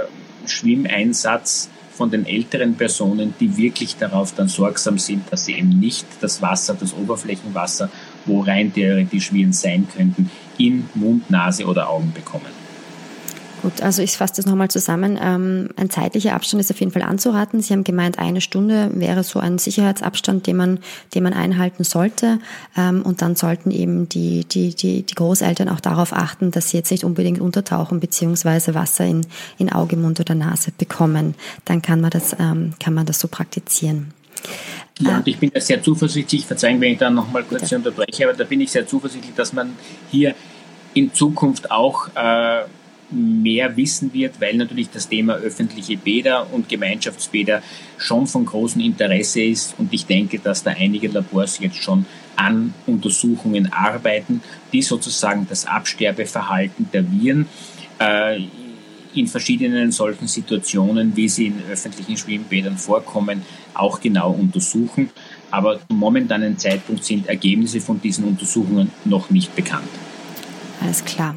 Schwimmeinsatz 0.46 1.70
von 1.98 2.12
den 2.12 2.26
älteren 2.26 2.76
Personen, 2.76 3.34
die 3.40 3.58
wirklich 3.58 3.98
darauf 3.98 4.34
dann 4.36 4.48
sorgsam 4.48 5.00
sind, 5.00 5.24
dass 5.32 5.46
sie 5.46 5.54
eben 5.54 5.80
nicht 5.80 6.06
das 6.22 6.42
Wasser, 6.42 6.76
das 6.80 6.94
Oberflächenwasser, 6.94 7.90
wo 8.26 8.42
rein 8.42 8.72
theoretisch 8.72 9.34
Viren 9.34 9.54
sein 9.54 9.88
könnten, 9.96 10.30
in 10.58 10.88
Mund, 10.94 11.30
Nase 11.30 11.66
oder 11.66 11.90
Augen 11.90 12.14
bekommen. 12.14 12.67
Gut, 13.68 13.82
also 13.82 14.02
ich 14.02 14.16
fasse 14.16 14.36
das 14.38 14.46
nochmal 14.46 14.70
zusammen. 14.70 15.20
Ähm, 15.22 15.68
ein 15.76 15.90
zeitlicher 15.90 16.34
Abstand 16.36 16.62
ist 16.62 16.72
auf 16.72 16.80
jeden 16.80 16.94
Fall 16.94 17.02
anzuraten. 17.02 17.62
Sie 17.62 17.74
haben 17.74 17.84
gemeint, 17.84 18.18
eine 18.18 18.40
Stunde 18.40 18.92
wäre 18.94 19.26
so 19.26 19.40
ein 19.40 19.58
Sicherheitsabstand, 19.58 20.48
den 20.48 20.56
man, 20.56 20.80
den 21.14 21.24
man 21.24 21.34
einhalten 21.34 21.84
sollte. 21.84 22.40
Ähm, 22.78 23.02
und 23.02 23.22
dann 23.22 23.36
sollten 23.36 23.72
eben 23.72 24.08
die, 24.08 24.46
die, 24.46 24.74
die, 24.74 25.04
die 25.04 25.14
Großeltern 25.14 25.68
auch 25.68 25.82
darauf 25.82 26.14
achten, 26.14 26.52
dass 26.52 26.70
sie 26.70 26.78
jetzt 26.78 26.92
nicht 26.92 27.04
unbedingt 27.04 27.42
untertauchen 27.42 28.00
beziehungsweise 28.00 28.74
Wasser 28.74 29.04
in, 29.04 29.28
in 29.58 29.70
Auge, 29.70 29.98
Mund 29.98 30.22
oder 30.22 30.34
Nase 30.34 30.72
bekommen. 30.72 31.36
Dann 31.66 31.82
kann 31.82 32.00
man 32.00 32.12
das, 32.12 32.38
ähm, 32.40 32.72
kann 32.82 32.94
man 32.94 33.06
das 33.06 33.20
so 33.20 33.28
praktizieren. 33.28 34.14
Ja, 35.00 35.18
und 35.18 35.28
ich 35.28 35.40
bin 35.40 35.52
da 35.54 35.60
sehr 35.60 35.84
zuversichtlich, 35.84 36.46
verzeihen, 36.46 36.80
wenn 36.80 36.94
ich 36.94 37.00
da 37.00 37.10
nochmal 37.10 37.44
kurz 37.44 37.70
unterbreche, 37.74 38.30
aber 38.30 38.34
da 38.38 38.46
bin 38.46 38.62
ich 38.62 38.72
sehr 38.72 38.88
zuversichtlich, 38.88 39.36
dass 39.36 39.52
man 39.52 39.74
hier 40.10 40.36
in 40.94 41.14
Zukunft 41.14 41.70
auch 41.70 42.08
äh, 42.16 42.64
mehr 43.10 43.78
wissen 43.78 44.14
wird, 44.14 44.42
weil 44.42 44.56
natürlich 44.56 44.90
das 44.90 45.08
Thema 45.08 45.36
öffentliche 45.36 45.98
Bäder 45.98 46.52
und 46.52 46.68
Gemeinschaftsbäder 46.68 47.62
schon 47.98 48.28
von 48.28 48.46
großem 48.46 48.82
Interesse 48.82 49.42
ist. 49.42 49.76
Und 49.78 49.94
ich 49.94 50.06
denke, 50.06 50.40
dass 50.40 50.64
da 50.64 50.72
einige 50.72 51.08
Labors 51.08 51.60
jetzt 51.60 51.82
schon 51.82 52.06
an 52.36 52.74
Untersuchungen 52.86 53.72
arbeiten, 53.72 54.42
die 54.74 54.82
sozusagen 54.82 55.48
das 55.50 55.66
Absterbeverhalten 55.66 56.90
der 56.92 57.10
Viren 57.12 57.48
äh, 58.00 58.42
in 59.14 59.28
verschiedenen 59.28 59.92
solchen 59.92 60.28
Situationen, 60.28 61.16
wie 61.16 61.30
sie 61.30 61.48
in 61.48 61.62
öffentlichen 61.72 62.18
Schwimmbädern 62.18 62.78
vorkommen, 62.78 63.42
auch 63.74 64.00
genau 64.00 64.32
untersuchen. 64.32 65.10
Aber 65.50 65.80
zum 65.88 65.98
momentanen 65.98 66.58
Zeitpunkt 66.58 67.04
sind 67.04 67.28
Ergebnisse 67.28 67.80
von 67.82 68.02
diesen 68.02 68.26
Untersuchungen 68.26 68.92
noch 69.06 69.30
nicht 69.30 69.56
bekannt. 69.56 69.90
Alles 70.82 71.04
klar. 71.04 71.36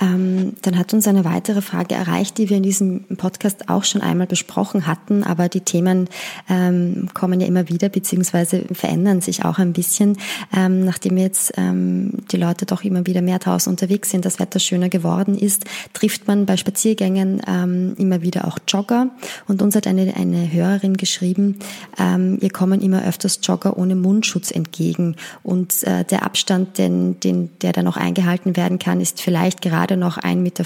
Ähm, 0.00 0.54
dann 0.62 0.78
hat 0.78 0.94
uns 0.94 1.08
eine 1.08 1.24
weitere 1.24 1.60
Frage 1.60 1.94
erreicht, 1.96 2.38
die 2.38 2.48
wir 2.48 2.56
in 2.56 2.62
diesem 2.62 3.04
Podcast 3.16 3.68
auch 3.68 3.82
schon 3.82 4.00
einmal 4.00 4.28
besprochen 4.28 4.86
hatten, 4.86 5.24
aber 5.24 5.48
die 5.48 5.60
Themen 5.60 6.08
ähm, 6.48 7.08
kommen 7.14 7.40
ja 7.40 7.46
immer 7.46 7.68
wieder 7.68 7.88
beziehungsweise 7.88 8.64
verändern 8.72 9.20
sich 9.20 9.44
auch 9.44 9.58
ein 9.58 9.72
bisschen, 9.72 10.16
ähm, 10.56 10.84
nachdem 10.84 11.18
jetzt 11.18 11.52
ähm, 11.56 12.12
die 12.30 12.36
Leute 12.36 12.64
doch 12.64 12.84
immer 12.84 13.06
wieder 13.06 13.22
mehr 13.22 13.40
draußen 13.40 13.70
unterwegs 13.70 14.10
sind, 14.10 14.24
das 14.24 14.38
Wetter 14.38 14.60
schöner 14.60 14.88
geworden 14.88 15.36
ist, 15.36 15.64
trifft 15.94 16.28
man 16.28 16.46
bei 16.46 16.56
Spaziergängen 16.56 17.42
ähm, 17.46 17.94
immer 17.98 18.22
wieder 18.22 18.46
auch 18.46 18.58
Jogger. 18.68 19.10
Und 19.48 19.62
uns 19.62 19.74
hat 19.74 19.86
eine, 19.86 20.14
eine 20.14 20.52
Hörerin 20.52 20.96
geschrieben, 20.96 21.58
ähm, 21.98 22.38
ihr 22.40 22.50
kommen 22.50 22.80
immer 22.80 23.04
öfters 23.04 23.40
Jogger 23.42 23.76
ohne 23.76 23.96
Mundschutz 23.96 24.52
entgegen. 24.52 25.16
Und 25.42 25.82
äh, 25.82 26.04
der 26.04 26.24
Abstand, 26.24 26.78
den, 26.78 27.18
den, 27.18 27.50
der 27.62 27.72
dann 27.72 27.88
auch 27.88 27.96
eingehalten 27.96 28.56
werden 28.56 28.78
kann, 28.78 29.00
ist 29.00 29.20
vielleicht 29.20 29.60
gerade 29.60 29.87
gerade 29.88 29.98
noch 30.00 30.18
1,50 30.18 30.36
Meter, 30.36 30.64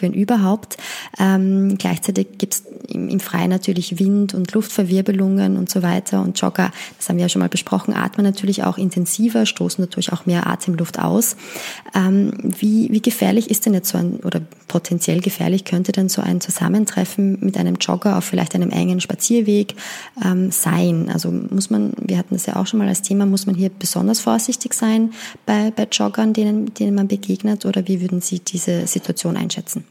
wenn 0.00 0.12
überhaupt. 0.12 0.76
Ähm, 1.18 1.76
gleichzeitig 1.78 2.38
gibt 2.38 2.54
es 2.54 2.64
im, 2.88 3.08
im 3.08 3.20
Freien 3.20 3.50
natürlich 3.50 3.98
Wind 3.98 4.34
und 4.34 4.52
Luftverwirbelungen 4.52 5.56
und 5.56 5.70
so 5.70 5.82
weiter. 5.82 6.20
Und 6.22 6.40
Jogger, 6.40 6.70
das 6.96 7.08
haben 7.08 7.16
wir 7.16 7.24
ja 7.24 7.28
schon 7.28 7.40
mal 7.40 7.48
besprochen, 7.48 7.94
atmen 7.94 8.24
natürlich 8.24 8.64
auch 8.64 8.78
intensiver, 8.78 9.46
stoßen 9.46 9.82
natürlich 9.82 10.12
auch 10.12 10.26
mehr 10.26 10.46
Atemluft 10.46 10.98
aus. 10.98 11.36
Ähm, 11.94 12.32
wie, 12.58 12.88
wie 12.90 13.02
gefährlich 13.02 13.50
ist 13.50 13.66
denn 13.66 13.74
jetzt 13.74 13.90
so 13.90 13.98
ein, 13.98 14.16
oder 14.24 14.40
potenziell 14.68 15.20
gefährlich 15.20 15.64
könnte 15.64 15.92
denn 15.92 16.08
so 16.08 16.22
ein 16.22 16.40
Zusammentreffen 16.40 17.38
mit 17.40 17.56
einem 17.56 17.76
Jogger 17.76 18.18
auf 18.18 18.24
vielleicht 18.24 18.54
einem 18.54 18.70
engen 18.70 19.00
Spazierweg 19.00 19.74
ähm, 20.24 20.50
sein? 20.50 21.10
Also 21.12 21.30
muss 21.30 21.70
man, 21.70 21.92
wir 22.00 22.18
hatten 22.18 22.34
das 22.34 22.46
ja 22.46 22.56
auch 22.56 22.66
schon 22.66 22.78
mal 22.78 22.88
als 22.88 23.02
Thema, 23.02 23.26
muss 23.26 23.46
man 23.46 23.54
hier 23.54 23.70
besonders 23.70 24.20
vorsichtig 24.20 24.74
sein 24.74 25.12
bei, 25.46 25.70
bei 25.70 25.86
Joggern, 25.90 26.32
denen, 26.32 26.72
denen 26.74 26.94
man 26.94 27.08
begegnet? 27.08 27.66
Oder 27.66 27.86
wie 27.88 28.00
würden 28.00 28.20
Sie 28.20 28.40
die 28.40 28.53
diese 28.54 28.86
Situation 28.86 29.36
einschätzen? 29.36 29.84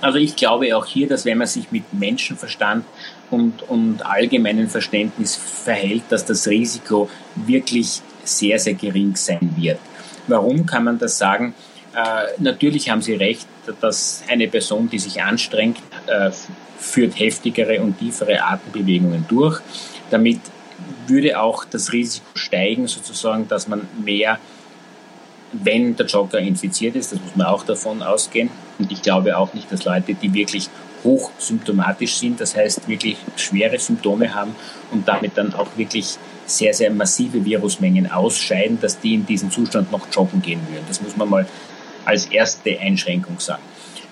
Also 0.00 0.18
ich 0.18 0.36
glaube 0.36 0.76
auch 0.76 0.84
hier, 0.84 1.08
dass 1.08 1.24
wenn 1.24 1.38
man 1.38 1.46
sich 1.46 1.70
mit 1.70 1.92
Menschenverstand 1.92 2.84
und, 3.30 3.62
und 3.68 4.04
allgemeinem 4.04 4.68
Verständnis 4.68 5.36
verhält, 5.36 6.02
dass 6.10 6.24
das 6.24 6.46
Risiko 6.48 7.08
wirklich 7.34 8.02
sehr, 8.24 8.58
sehr 8.58 8.74
gering 8.74 9.16
sein 9.16 9.54
wird. 9.56 9.78
Warum 10.26 10.66
kann 10.66 10.84
man 10.84 10.98
das 10.98 11.18
sagen? 11.18 11.54
Äh, 11.94 12.40
natürlich 12.42 12.90
haben 12.90 13.02
Sie 13.02 13.14
recht, 13.14 13.46
dass 13.80 14.22
eine 14.28 14.48
Person, 14.48 14.88
die 14.88 14.98
sich 14.98 15.22
anstrengt, 15.22 15.78
äh, 16.06 16.30
führt 16.78 17.18
heftigere 17.18 17.80
und 17.80 17.98
tiefere 17.98 18.42
Atembewegungen 18.42 19.24
durch. 19.28 19.60
Damit 20.10 20.40
würde 21.06 21.40
auch 21.40 21.64
das 21.64 21.92
Risiko 21.92 22.26
steigen, 22.34 22.88
sozusagen, 22.88 23.46
dass 23.48 23.68
man 23.68 23.86
mehr 24.04 24.38
wenn 25.52 25.96
der 25.96 26.06
Jogger 26.06 26.38
infiziert 26.38 26.96
ist, 26.96 27.12
das 27.12 27.20
muss 27.20 27.36
man 27.36 27.46
auch 27.46 27.64
davon 27.64 28.02
ausgehen. 28.02 28.50
Und 28.78 28.90
ich 28.90 29.02
glaube 29.02 29.36
auch 29.36 29.52
nicht, 29.54 29.70
dass 29.70 29.84
Leute, 29.84 30.14
die 30.14 30.32
wirklich 30.32 30.68
hochsymptomatisch 31.04 32.16
sind, 32.16 32.40
das 32.40 32.56
heißt 32.56 32.88
wirklich 32.88 33.16
schwere 33.36 33.78
Symptome 33.78 34.34
haben 34.34 34.54
und 34.90 35.06
damit 35.06 35.36
dann 35.36 35.52
auch 35.54 35.68
wirklich 35.76 36.16
sehr, 36.46 36.74
sehr 36.74 36.90
massive 36.90 37.44
Virusmengen 37.44 38.10
ausscheiden, 38.10 38.80
dass 38.80 39.00
die 39.00 39.14
in 39.14 39.26
diesen 39.26 39.50
Zustand 39.50 39.90
noch 39.92 40.06
joggen 40.12 40.42
gehen 40.42 40.60
würden. 40.70 40.84
Das 40.88 41.00
muss 41.02 41.16
man 41.16 41.28
mal 41.28 41.46
als 42.04 42.26
erste 42.26 42.78
Einschränkung 42.78 43.38
sagen. 43.38 43.62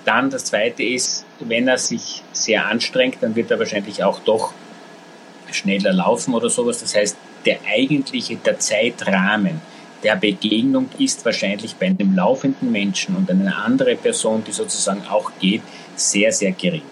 Dann 0.05 0.31
das 0.31 0.47
Zweite 0.47 0.83
ist, 0.83 1.25
wenn 1.41 1.69
er 1.69 1.79
sich 1.79 2.23
sehr 2.33 2.67
anstrengt, 2.67 3.19
dann 3.21 3.37
wird 3.37 3.51
er 3.51 3.59
wahrscheinlich 3.59 4.03
auch 4.03 4.21
doch 4.21 4.53
schneller 5.53 5.93
laufen 5.93 6.35
oder 6.35 6.49
sowas. 6.49 6.81
Das 6.81 6.95
heißt, 6.95 7.17
der 7.45 7.59
eigentliche, 7.69 8.37
der 8.37 8.59
Zeitrahmen, 8.59 9.61
der 10.03 10.17
Begegnung 10.17 10.89
ist 10.99 11.25
wahrscheinlich 11.25 11.77
bei 11.77 11.87
einem 11.87 12.15
laufenden 12.15 12.73
Menschen 12.73 13.17
und 13.17 13.31
einer 13.31 13.65
anderen 13.65 13.99
Person, 13.99 14.43
die 14.47 14.53
sozusagen 14.53 15.03
auch 15.09 15.33
geht, 15.41 15.63
sehr, 15.97 16.33
sehr 16.33 16.53
gering. 16.53 16.83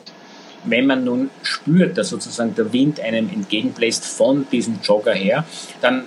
Wenn 0.65 0.87
man 0.87 1.05
nun 1.05 1.31
spürt, 1.43 1.97
dass 1.97 2.11
sozusagen 2.11 2.55
der 2.55 2.73
Wind 2.73 3.01
einem 3.01 3.31
entgegenbläst 3.31 4.05
von 4.05 4.47
diesem 4.51 4.81
Jogger 4.83 5.15
her, 5.15 5.45
dann 5.81 6.05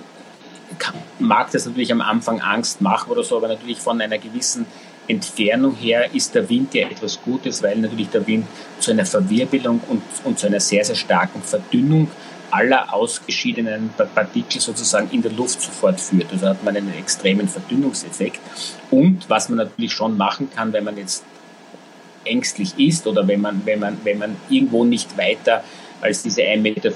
mag 1.18 1.50
das 1.50 1.66
natürlich 1.66 1.92
am 1.92 2.00
Anfang 2.00 2.40
Angst 2.40 2.80
machen 2.80 3.10
oder 3.10 3.22
so, 3.22 3.36
aber 3.36 3.48
natürlich 3.48 3.78
von 3.78 4.00
einer 4.00 4.18
gewissen 4.18 4.66
Entfernung 5.08 5.74
her 5.74 6.14
ist 6.14 6.34
der 6.34 6.48
Wind 6.48 6.74
ja 6.74 6.88
etwas 6.88 7.20
Gutes, 7.22 7.62
weil 7.62 7.76
natürlich 7.78 8.08
der 8.10 8.26
Wind 8.26 8.46
zu 8.78 8.92
einer 8.92 9.04
Verwirbelung 9.04 9.80
und, 9.88 10.02
und 10.24 10.38
zu 10.38 10.46
einer 10.46 10.60
sehr, 10.60 10.84
sehr 10.84 10.94
starken 10.94 11.42
Verdünnung 11.42 12.08
aller 12.52 12.92
ausgeschiedenen 12.92 13.90
Partikel 14.14 14.60
sozusagen 14.60 15.10
in 15.10 15.22
der 15.22 15.32
Luft 15.32 15.62
sofort 15.62 15.98
führt. 15.98 16.30
Also 16.30 16.48
hat 16.48 16.62
man 16.62 16.76
einen 16.76 16.94
extremen 16.94 17.48
Verdünnungseffekt. 17.48 18.40
Und 18.90 19.28
was 19.28 19.48
man 19.48 19.58
natürlich 19.58 19.92
schon 19.92 20.16
machen 20.16 20.50
kann, 20.54 20.72
wenn 20.72 20.84
man 20.84 20.98
jetzt 20.98 21.24
ängstlich 22.24 22.78
ist 22.78 23.06
oder 23.06 23.26
wenn 23.26 23.40
man, 23.40 23.62
wenn 23.64 23.80
man, 23.80 23.98
wenn 24.04 24.18
man 24.18 24.36
irgendwo 24.48 24.84
nicht 24.84 25.16
weiter 25.16 25.64
als 26.00 26.22
diese 26.22 26.42
1,50 26.42 26.56
Meter 26.58 26.92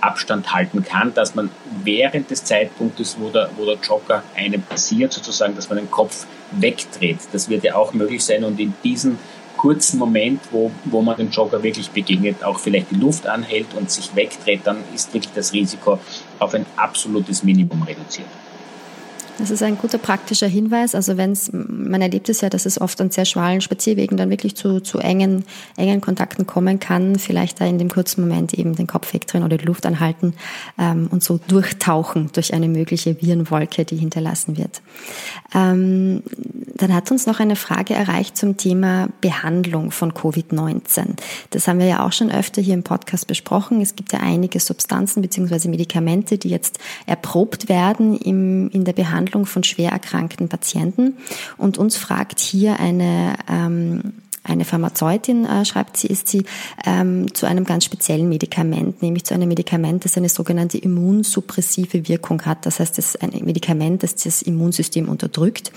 Abstand 0.00 0.52
halten 0.52 0.84
kann, 0.84 1.12
dass 1.14 1.34
man 1.34 1.50
während 1.82 2.30
des 2.30 2.44
Zeitpunktes, 2.44 3.16
wo 3.18 3.30
der, 3.30 3.50
wo 3.56 3.64
der 3.64 3.76
Jogger 3.76 4.22
einem 4.36 4.62
passiert, 4.62 5.12
sozusagen, 5.12 5.56
dass 5.56 5.68
man 5.68 5.78
den 5.78 5.90
Kopf 5.90 6.26
wegdreht. 6.52 7.18
Das 7.32 7.48
wird 7.48 7.64
ja 7.64 7.74
auch 7.74 7.92
möglich 7.94 8.24
sein 8.24 8.44
und 8.44 8.60
in 8.60 8.74
diesen 8.84 9.18
kurzen 9.58 9.98
Moment, 9.98 10.40
wo, 10.50 10.70
wo 10.86 11.02
man 11.02 11.18
dem 11.18 11.30
Jogger 11.30 11.62
wirklich 11.62 11.90
begegnet, 11.90 12.42
auch 12.42 12.58
vielleicht 12.58 12.90
die 12.90 12.96
Luft 12.96 13.26
anhält 13.26 13.74
und 13.74 13.90
sich 13.90 14.16
wegdreht, 14.16 14.62
dann 14.64 14.78
ist 14.94 15.12
wirklich 15.12 15.34
das 15.34 15.52
Risiko 15.52 15.98
auf 16.38 16.54
ein 16.54 16.64
absolutes 16.76 17.42
Minimum 17.42 17.82
reduziert. 17.82 18.28
Das 19.38 19.52
ist 19.52 19.62
ein 19.62 19.78
guter 19.78 19.98
praktischer 19.98 20.48
Hinweis. 20.48 20.96
Also 20.96 21.16
wenn 21.16 21.30
es, 21.30 21.52
man 21.52 22.02
erlebt 22.02 22.28
es 22.28 22.40
ja, 22.40 22.48
dass 22.48 22.66
es 22.66 22.80
oft 22.80 23.00
an 23.00 23.10
sehr 23.10 23.24
schmalen 23.24 23.60
Spazierwegen 23.60 24.16
dann 24.16 24.30
wirklich 24.30 24.56
zu, 24.56 24.80
zu 24.80 24.98
engen, 24.98 25.44
engen 25.76 26.00
Kontakten 26.00 26.44
kommen 26.44 26.80
kann. 26.80 27.16
Vielleicht 27.20 27.60
da 27.60 27.64
in 27.64 27.78
dem 27.78 27.88
kurzen 27.88 28.22
Moment 28.22 28.52
eben 28.52 28.74
den 28.74 28.88
Kopf 28.88 29.14
wegdrehen 29.14 29.44
oder 29.44 29.56
die 29.56 29.64
Luft 29.64 29.86
anhalten 29.86 30.34
ähm, 30.76 31.06
und 31.12 31.22
so 31.22 31.38
durchtauchen 31.38 32.30
durch 32.32 32.52
eine 32.52 32.66
mögliche 32.66 33.22
Virenwolke, 33.22 33.84
die 33.84 33.96
hinterlassen 33.96 34.56
wird. 34.56 34.82
Ähm, 35.54 36.24
dann 36.78 36.94
hat 36.94 37.10
uns 37.10 37.26
noch 37.26 37.40
eine 37.40 37.56
Frage 37.56 37.94
erreicht 37.94 38.36
zum 38.36 38.56
Thema 38.56 39.08
Behandlung 39.20 39.90
von 39.90 40.12
Covid-19. 40.12 41.16
Das 41.50 41.68
haben 41.68 41.78
wir 41.80 41.86
ja 41.86 42.06
auch 42.06 42.12
schon 42.12 42.30
öfter 42.30 42.62
hier 42.62 42.74
im 42.74 42.84
Podcast 42.84 43.26
besprochen. 43.26 43.80
Es 43.80 43.96
gibt 43.96 44.12
ja 44.12 44.20
einige 44.20 44.60
Substanzen 44.60 45.20
bzw. 45.20 45.68
Medikamente, 45.68 46.38
die 46.38 46.48
jetzt 46.48 46.78
erprobt 47.06 47.68
werden 47.68 48.16
im, 48.16 48.70
in 48.70 48.84
der 48.84 48.92
Behandlung 48.92 49.44
von 49.44 49.64
schwer 49.64 49.90
erkrankten 49.90 50.48
Patienten. 50.48 51.18
Und 51.56 51.78
uns 51.78 51.96
fragt 51.96 52.40
hier 52.40 52.78
eine 52.78 53.34
ähm, 53.50 54.14
eine 54.44 54.64
Pharmazeutin, 54.64 55.44
äh, 55.44 55.64
schreibt 55.64 55.96
sie, 55.96 56.08
ist 56.08 56.28
sie 56.28 56.44
ähm, 56.86 57.32
zu 57.34 57.46
einem 57.46 57.64
ganz 57.64 57.84
speziellen 57.84 58.28
Medikament, 58.28 59.02
nämlich 59.02 59.24
zu 59.24 59.34
einem 59.34 59.48
Medikament, 59.48 60.04
das 60.04 60.16
eine 60.16 60.28
sogenannte 60.28 60.78
immunsuppressive 60.78 62.08
Wirkung 62.08 62.42
hat. 62.42 62.66
Das 62.66 62.80
heißt, 62.80 62.98
es 62.98 63.14
ist 63.14 63.22
ein 63.22 63.30
Medikament, 63.44 64.02
das 64.02 64.14
das 64.16 64.42
Immunsystem 64.42 65.08
unterdrückt 65.08 65.72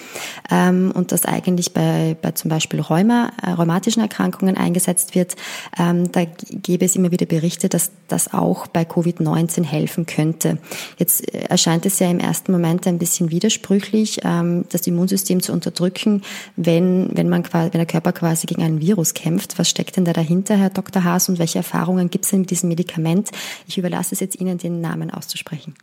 ähm, 0.49 0.91
und 0.93 1.11
das 1.11 1.25
eigentlich 1.25 1.73
bei, 1.73 2.15
bei 2.21 2.31
zum 2.31 2.49
Beispiel 2.49 2.79
Rheuma, 2.79 3.31
äh, 3.41 3.51
rheumatischen 3.51 4.01
Erkrankungen 4.01 4.57
eingesetzt 4.57 5.15
wird. 5.15 5.35
Ähm, 5.77 6.11
da 6.11 6.25
gäbe 6.49 6.85
es 6.85 6.95
immer 6.95 7.11
wieder 7.11 7.25
Berichte, 7.25 7.69
dass 7.69 7.91
das 8.07 8.33
auch 8.33 8.67
bei 8.67 8.83
Covid-19 8.83 9.63
helfen 9.63 10.05
könnte. 10.05 10.57
Jetzt 10.97 11.33
äh, 11.33 11.45
erscheint 11.45 11.85
es 11.85 11.99
ja 11.99 12.09
im 12.09 12.19
ersten 12.19 12.51
Moment 12.51 12.87
ein 12.87 12.99
bisschen 12.99 13.31
widersprüchlich, 13.31 14.19
ähm, 14.23 14.65
das 14.69 14.87
Immunsystem 14.87 15.41
zu 15.41 15.53
unterdrücken, 15.53 16.23
wenn, 16.55 17.09
wenn 17.13 17.29
man 17.29 17.41
wenn 17.51 17.71
der 17.71 17.85
Körper 17.85 18.11
quasi 18.11 18.47
gegen 18.51 18.63
ein 18.63 18.81
Virus 18.81 19.13
kämpft. 19.13 19.57
Was 19.57 19.69
steckt 19.69 19.95
denn 19.95 20.03
da 20.03 20.11
dahinter, 20.13 20.57
Herr 20.57 20.69
Dr. 20.69 21.03
Haas, 21.05 21.29
und 21.29 21.39
welche 21.39 21.59
Erfahrungen 21.59 22.09
gibt 22.09 22.25
es 22.25 22.31
denn 22.31 22.41
mit 22.41 22.51
diesem 22.51 22.67
Medikament? 22.67 23.29
Ich 23.65 23.77
überlasse 23.77 24.13
es 24.13 24.19
jetzt 24.19 24.39
Ihnen, 24.41 24.57
den 24.57 24.81
Namen 24.81 25.09
auszusprechen. 25.09 25.73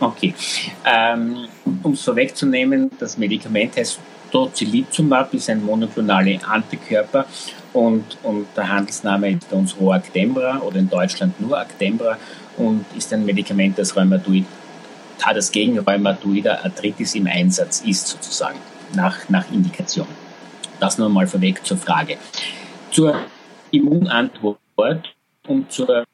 Okay. 0.00 0.34
Ähm, 0.84 1.46
um 1.82 1.92
es 1.92 2.02
vorwegzunehmen, 2.02 2.90
das 2.98 3.16
Medikament 3.16 3.76
heißt 3.76 4.00
Tocilizumab, 4.32 5.32
ist 5.34 5.50
ein 5.50 5.64
monoklonale 5.64 6.40
Antikörper 6.44 7.26
und, 7.72 8.18
und 8.22 8.46
der 8.56 8.68
Handelsname 8.68 9.30
ist 9.32 9.48
bei 9.50 9.56
uns 9.56 9.78
Roactembra 9.78 10.58
oder 10.60 10.78
in 10.78 10.88
Deutschland 10.88 11.40
nur 11.40 11.60
Actembra 11.60 12.16
und 12.56 12.84
ist 12.96 13.12
ein 13.12 13.24
Medikament, 13.24 13.78
das 13.78 13.96
Rheumatoid, 13.96 14.46
das 15.34 15.52
gegen 15.52 15.78
Rheumatoide 15.78 16.64
Arthritis 16.64 17.14
im 17.14 17.26
Einsatz 17.26 17.82
ist 17.82 18.06
sozusagen. 18.08 18.58
nach, 18.94 19.28
nach 19.28 19.50
Indikation. 19.52 20.06
Das 20.80 20.98
nur 20.98 21.08
mal 21.08 21.26
vorweg 21.26 21.64
zur 21.64 21.76
Frage. 21.76 22.16
Zur 22.90 23.14
Immunantwort 23.70 25.14
und 25.46 25.70
zur 25.70 26.04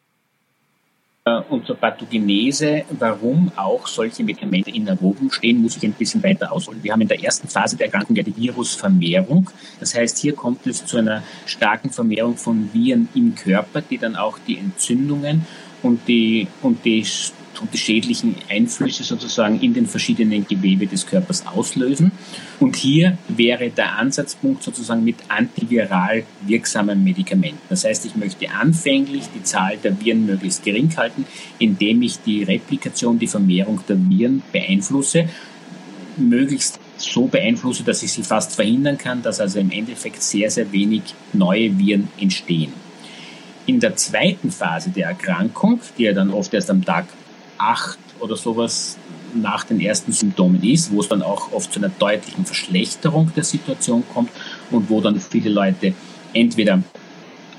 äh, 1.26 1.40
und 1.48 1.66
zur 1.66 1.76
Pathogenese, 1.76 2.84
warum 2.90 3.50
auch 3.56 3.86
solche 3.86 4.22
Medikamente 4.22 4.70
in 4.70 4.86
Erwägung 4.86 5.30
stehen, 5.30 5.60
muss 5.60 5.76
ich 5.76 5.82
ein 5.82 5.92
bisschen 5.92 6.22
weiter 6.22 6.52
ausholen. 6.52 6.82
Wir 6.82 6.92
haben 6.92 7.00
in 7.00 7.08
der 7.08 7.22
ersten 7.22 7.48
Phase 7.48 7.76
der 7.76 7.86
Erkrankung 7.86 8.14
ja 8.14 8.22
die 8.22 8.36
Virusvermehrung. 8.36 9.50
Das 9.80 9.94
heißt, 9.94 10.18
hier 10.18 10.34
kommt 10.34 10.66
es 10.66 10.86
zu 10.86 10.98
einer 10.98 11.22
starken 11.44 11.90
Vermehrung 11.90 12.36
von 12.36 12.70
Viren 12.72 13.08
im 13.14 13.34
Körper, 13.34 13.80
die 13.80 13.98
dann 13.98 14.14
auch 14.14 14.38
die 14.46 14.58
Entzündungen 14.58 15.46
und 15.82 16.06
die, 16.06 16.46
und 16.62 16.84
die 16.84 17.04
und 17.60 17.72
die 17.72 17.78
schädlichen 17.78 18.36
Einflüsse 18.48 19.04
sozusagen 19.04 19.60
in 19.60 19.74
den 19.74 19.86
verschiedenen 19.86 20.46
Gewebe 20.46 20.86
des 20.86 21.06
Körpers 21.06 21.46
auslösen. 21.46 22.12
Und 22.60 22.76
hier 22.76 23.18
wäre 23.28 23.70
der 23.70 23.96
Ansatzpunkt 23.96 24.62
sozusagen 24.62 25.04
mit 25.04 25.16
antiviral 25.28 26.24
wirksamen 26.46 27.02
Medikamenten. 27.02 27.60
Das 27.68 27.84
heißt, 27.84 28.06
ich 28.06 28.16
möchte 28.16 28.50
anfänglich 28.50 29.24
die 29.34 29.42
Zahl 29.42 29.76
der 29.76 30.00
Viren 30.00 30.26
möglichst 30.26 30.64
gering 30.64 30.94
halten, 30.96 31.24
indem 31.58 32.02
ich 32.02 32.20
die 32.20 32.42
Replikation, 32.42 33.18
die 33.18 33.26
Vermehrung 33.26 33.80
der 33.88 33.98
Viren 34.08 34.42
beeinflusse, 34.52 35.28
möglichst 36.16 36.80
so 36.96 37.26
beeinflusse, 37.26 37.82
dass 37.82 38.02
ich 38.02 38.12
sie 38.12 38.22
fast 38.22 38.54
verhindern 38.54 38.98
kann, 38.98 39.22
dass 39.22 39.40
also 39.40 39.58
im 39.58 39.70
Endeffekt 39.70 40.22
sehr, 40.22 40.50
sehr 40.50 40.72
wenig 40.72 41.02
neue 41.32 41.78
Viren 41.78 42.08
entstehen. 42.18 42.72
In 43.66 43.80
der 43.80 43.96
zweiten 43.96 44.50
Phase 44.50 44.90
der 44.90 45.08
Erkrankung, 45.08 45.80
die 45.98 46.04
ja 46.04 46.12
dann 46.12 46.30
oft 46.30 46.54
erst 46.54 46.70
am 46.70 46.84
Tag 46.84 47.06
acht 47.58 47.98
oder 48.20 48.36
sowas 48.36 48.96
nach 49.34 49.64
den 49.64 49.80
ersten 49.80 50.12
Symptomen 50.12 50.62
ist, 50.62 50.92
wo 50.92 51.00
es 51.00 51.08
dann 51.08 51.22
auch 51.22 51.52
oft 51.52 51.72
zu 51.72 51.78
einer 51.78 51.90
deutlichen 51.90 52.46
Verschlechterung 52.46 53.32
der 53.34 53.44
Situation 53.44 54.04
kommt 54.12 54.30
und 54.70 54.88
wo 54.88 55.00
dann 55.00 55.20
viele 55.20 55.50
Leute 55.50 55.94
entweder, 56.32 56.82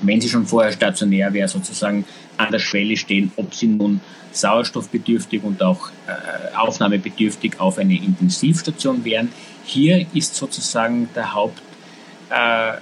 wenn 0.02 0.20
sie 0.20 0.28
schon 0.28 0.46
vorher 0.46 0.72
stationär 0.72 1.32
wäre, 1.32 1.48
sozusagen 1.48 2.04
an 2.36 2.52
der 2.52 2.58
Schwelle 2.58 2.96
stehen, 2.96 3.32
ob 3.36 3.54
sie 3.54 3.66
nun 3.66 4.00
sauerstoffbedürftig 4.32 5.42
und 5.42 5.62
auch 5.62 5.90
äh, 6.06 6.56
aufnahmebedürftig 6.56 7.58
auf 7.58 7.78
eine 7.78 7.94
Intensivstation 7.96 9.04
wären. 9.04 9.32
Hier 9.64 10.06
ist 10.14 10.34
sozusagen 10.34 11.08
der 11.14 11.34
Haupt, 11.34 11.60
äh, 12.30 12.72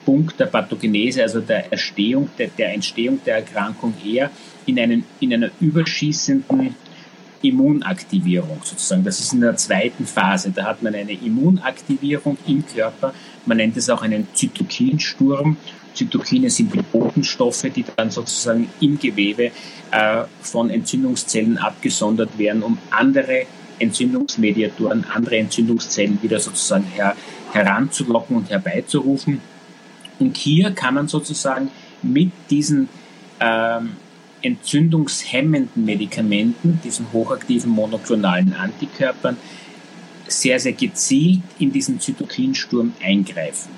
Hauptpunkt 0.00 0.40
der 0.40 0.46
Pathogenese, 0.46 1.22
also 1.22 1.40
der, 1.40 1.70
Erstehung, 1.70 2.30
der, 2.38 2.48
der 2.48 2.72
Entstehung 2.72 3.20
der 3.24 3.36
Erkrankung 3.36 3.94
eher 4.04 4.30
in, 4.66 4.78
einen, 4.78 5.04
in 5.20 5.34
einer 5.34 5.50
überschießenden 5.60 6.74
Immunaktivierung 7.42 8.60
sozusagen. 8.62 9.04
Das 9.04 9.20
ist 9.20 9.32
in 9.32 9.40
der 9.40 9.56
zweiten 9.56 10.06
Phase. 10.06 10.50
Da 10.50 10.64
hat 10.64 10.82
man 10.82 10.94
eine 10.94 11.12
Immunaktivierung 11.12 12.36
im 12.46 12.64
Körper. 12.66 13.14
Man 13.46 13.58
nennt 13.58 13.76
es 13.76 13.88
auch 13.90 14.02
einen 14.02 14.26
Zytokinsturm. 14.34 15.56
Zytokine 15.94 16.50
sind 16.50 16.72
die 16.74 16.82
Botenstoffe, 16.82 17.66
die 17.74 17.84
dann 17.96 18.10
sozusagen 18.10 18.68
im 18.80 18.98
Gewebe 18.98 19.50
äh, 19.90 20.24
von 20.40 20.70
Entzündungszellen 20.70 21.58
abgesondert 21.58 22.38
werden, 22.38 22.62
um 22.62 22.78
andere 22.90 23.46
Entzündungsmediatoren, 23.78 25.04
andere 25.12 25.38
Entzündungszellen 25.38 26.22
wieder 26.22 26.38
sozusagen 26.38 26.84
her, 26.84 27.16
heranzulocken 27.52 28.36
und 28.36 28.50
herbeizurufen. 28.50 29.40
Und 30.20 30.36
hier 30.36 30.70
kann 30.70 30.94
man 30.94 31.08
sozusagen 31.08 31.70
mit 32.02 32.30
diesen 32.50 32.88
ähm, 33.40 33.96
entzündungshemmenden 34.42 35.84
Medikamenten, 35.84 36.80
diesen 36.84 37.12
hochaktiven 37.12 37.70
monoklonalen 37.70 38.54
Antikörpern, 38.54 39.36
sehr, 40.28 40.60
sehr 40.60 40.72
gezielt 40.72 41.42
in 41.58 41.72
diesen 41.72 41.98
Zytokinsturm 41.98 42.92
eingreifen. 43.02 43.70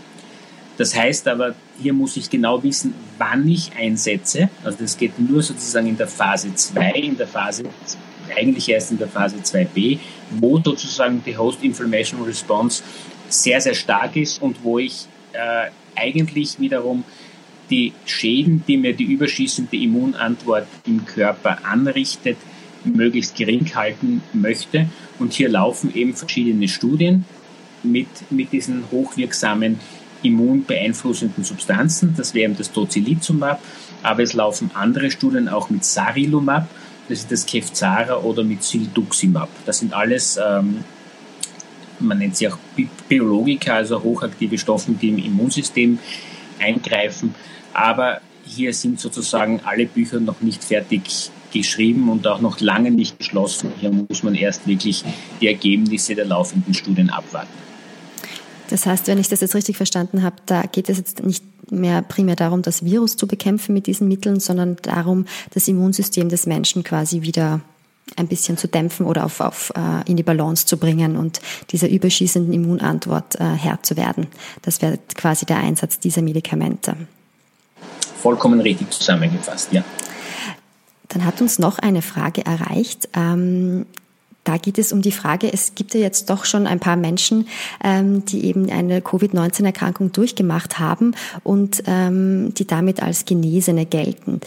Das 0.77 0.95
heißt 0.97 1.29
aber, 1.29 1.55
hier 1.81 1.93
muss 1.93 2.17
ich 2.17 2.29
genau 2.29 2.63
wissen, 2.63 2.95
wann 3.19 3.47
ich 3.49 3.73
einsetze. 3.79 4.49
Also 4.65 4.79
das 4.81 4.97
geht 4.97 5.19
nur 5.19 5.43
sozusagen 5.43 5.87
in 5.87 5.97
der 5.97 6.09
Phase 6.09 6.55
2, 6.55 6.91
in 6.93 7.17
der 7.17 7.27
Phase, 7.27 7.65
eigentlich 8.37 8.69
erst 8.69 8.91
in 8.91 8.99
der 8.99 9.09
Phase 9.09 9.37
2b, 9.37 9.99
wo 10.41 10.59
sozusagen 10.59 11.23
die 11.25 11.37
Host 11.37 11.63
Inflammation 11.63 12.23
Response 12.23 12.83
sehr, 13.29 13.61
sehr 13.61 13.75
stark 13.75 14.17
ist 14.17 14.41
und 14.41 14.63
wo 14.63 14.79
ich 14.79 15.07
äh, 15.33 15.71
eigentlich 16.03 16.59
wiederum 16.59 17.05
die 17.71 17.93
Schäden, 18.05 18.65
die 18.67 18.77
mir 18.77 18.93
die 18.95 19.05
überschießende 19.05 19.77
Immunantwort 19.77 20.67
im 20.87 21.05
Körper 21.07 21.65
anrichtet, 21.65 22.37
möglichst 22.85 23.37
gering 23.37 23.75
halten 23.75 24.23
möchte. 24.33 24.89
Und 25.19 25.33
hier 25.33 25.49
laufen 25.49 25.95
eben 25.95 26.15
verschiedene 26.15 26.69
Studien 26.69 27.25
mit, 27.83 28.09
mit 28.31 28.53
diesen 28.53 28.85
hochwirksamen 28.91 29.79
immunbeeinflussenden 30.23 31.45
Substanzen. 31.45 32.15
Das 32.17 32.35
wäre 32.35 32.45
eben 32.45 32.57
das 32.57 32.73
Tocilizumab, 32.73 33.63
aber 34.03 34.23
es 34.23 34.33
laufen 34.33 34.71
andere 34.75 35.11
Studien 35.11 35.49
auch 35.49 35.71
mit 35.71 35.85
Sarilumab, 35.85 36.69
das 37.09 37.21
ist 37.21 37.33
das 37.33 37.47
Kevzara 37.47 38.19
oder 38.19 38.45
mit 38.45 38.63
Silduximab. 38.63 39.49
Das 39.67 39.81
sind 39.81 39.93
alles, 39.93 40.39
ähm, 40.43 40.85
man 42.03 42.19
nennt 42.19 42.37
sie 42.37 42.49
auch 42.49 42.59
Biologika, 43.09 43.75
also 43.75 44.03
hochaktive 44.03 44.59
Stoffe, 44.59 44.93
die 44.93 45.09
im 45.09 45.19
Immunsystem 45.19 45.99
eingreifen. 46.59 47.35
Aber 47.73 48.21
hier 48.45 48.75
sind 48.75 49.01
sozusagen 49.01 49.61
alle 49.65 49.87
Bücher 49.87 50.21
noch 50.21 50.41
nicht 50.41 50.63
fertig 50.63 51.31
geschrieben 51.53 52.09
und 52.09 52.27
auch 52.27 52.41
noch 52.41 52.61
lange 52.61 52.91
nicht 52.91 53.19
geschlossen. 53.19 53.73
Hier 53.79 53.91
muss 53.91 54.23
man 54.23 54.35
erst 54.35 54.67
wirklich 54.67 55.05
die 55.41 55.49
Ergebnisse 55.49 56.15
der 56.15 56.25
laufenden 56.25 56.75
Studien 56.75 57.11
abwarten. 57.11 57.53
Das 58.71 58.87
heißt, 58.87 59.07
wenn 59.07 59.19
ich 59.19 59.29
das 59.29 59.41
jetzt 59.43 59.55
richtig 59.55 59.77
verstanden 59.77 60.23
habe, 60.23 60.37
da 60.47 60.63
geht 60.63 60.89
es 60.89 60.97
jetzt 60.97 61.23
nicht 61.23 61.45
mehr 61.71 62.01
primär 62.03 62.37
darum, 62.37 62.63
das 62.63 62.85
Virus 62.85 63.17
zu 63.17 63.27
bekämpfen 63.27 63.75
mit 63.75 63.87
diesen 63.87 64.09
Mitteln, 64.09 64.41
sondern 64.41 64.77
darum, 64.83 65.27
das 65.53 65.69
Immunsystem 65.69 66.29
des 66.29 66.47
Menschen 66.47 66.83
quasi 66.83 67.23
wieder 67.23 67.61
ein 68.17 68.29
bisschen 68.29 68.57
zu 68.57 68.69
dämpfen 68.69 69.07
oder 69.07 69.25
auf, 69.25 69.41
auf, 69.41 69.73
äh, 69.77 70.11
in 70.11 70.17
die 70.17 70.23
Balance 70.23 70.67
zu 70.67 70.77
bringen 70.77 71.17
und 71.17 71.41
dieser 71.71 71.89
überschießenden 71.89 72.53
Immunantwort 72.53 73.41
äh, 73.41 73.45
Herr 73.45 73.83
zu 73.83 73.97
werden. 73.97 74.27
Das 74.63 74.83
wäre 74.83 74.99
quasi 75.15 75.47
der 75.47 75.59
Einsatz 75.59 75.99
dieser 75.99 76.23
Medikamente 76.23 76.97
vollkommen 78.23 78.61
richtig 78.61 78.91
zusammengefasst, 78.91 79.73
ja. 79.73 79.85
Dann 81.09 81.27
hat 81.27 81.43
uns 81.43 81.59
noch 81.59 81.79
eine 81.79 82.01
Frage 82.01 82.47
erreicht. 82.47 83.09
Ähm, 83.15 83.85
da 84.45 84.57
geht 84.57 84.79
es 84.79 84.93
um 84.93 85.03
die 85.03 85.13
Frage, 85.13 85.53
es 85.53 85.75
gibt 85.75 85.95
ja 85.95 86.01
jetzt 86.01 86.31
doch 86.31 86.47
schon 86.47 86.67
ein 86.67 86.81
paar 86.81 86.97
Menschen, 86.97 87.49
ähm, 87.85 88.25
die 88.25 88.47
eben 88.47 88.71
eine 88.71 89.03
Covid-19-Erkrankung 89.03 90.13
durchgemacht 90.13 90.79
haben 90.79 91.15
und 91.45 91.83
ähm, 91.87 92.55
die 92.55 92.67
damit 92.67 93.03
als 93.03 93.25
Genesene 93.25 93.87
gelten. 93.87 94.41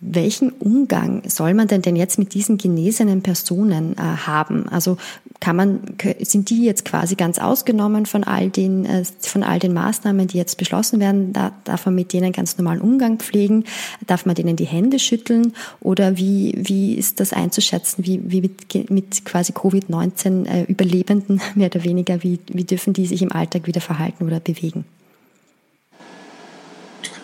Welchen 0.00 0.50
Umgang 0.50 1.22
soll 1.28 1.54
man 1.54 1.66
denn 1.66 1.82
denn 1.82 1.96
jetzt 1.96 2.20
mit 2.20 2.32
diesen 2.32 2.56
genesenen 2.56 3.20
Personen 3.20 3.94
äh, 3.94 4.00
haben? 4.00 4.68
Also 4.68 4.96
kann 5.40 5.56
man, 5.56 5.80
sind 6.20 6.50
die 6.50 6.64
jetzt 6.64 6.84
quasi 6.84 7.16
ganz 7.16 7.40
ausgenommen 7.40 8.06
von 8.06 8.22
all 8.22 8.48
den, 8.48 8.84
äh, 8.84 9.04
von 9.20 9.42
all 9.42 9.58
den 9.58 9.72
Maßnahmen, 9.72 10.28
die 10.28 10.38
jetzt 10.38 10.56
beschlossen 10.56 11.00
werden? 11.00 11.32
Da, 11.32 11.50
darf 11.64 11.84
man 11.84 11.96
mit 11.96 12.12
denen 12.12 12.32
ganz 12.32 12.56
normalen 12.58 12.80
Umgang 12.80 13.18
pflegen? 13.18 13.64
Darf 14.06 14.24
man 14.24 14.36
denen 14.36 14.54
die 14.54 14.66
Hände 14.66 15.00
schütteln? 15.00 15.52
Oder 15.80 16.16
wie, 16.16 16.54
wie 16.56 16.94
ist 16.94 17.18
das 17.18 17.32
einzuschätzen? 17.32 18.06
Wie, 18.06 18.20
wie 18.24 18.40
mit, 18.42 18.90
mit 18.90 19.24
quasi 19.24 19.52
Covid-19 19.52 20.46
äh, 20.46 20.62
Überlebenden 20.62 21.40
mehr 21.56 21.70
oder 21.74 21.82
weniger? 21.82 22.22
Wie, 22.22 22.38
wie 22.52 22.64
dürfen 22.64 22.92
die 22.92 23.06
sich 23.06 23.20
im 23.20 23.32
Alltag 23.32 23.66
wieder 23.66 23.80
verhalten 23.80 24.24
oder 24.24 24.38
bewegen? 24.38 24.84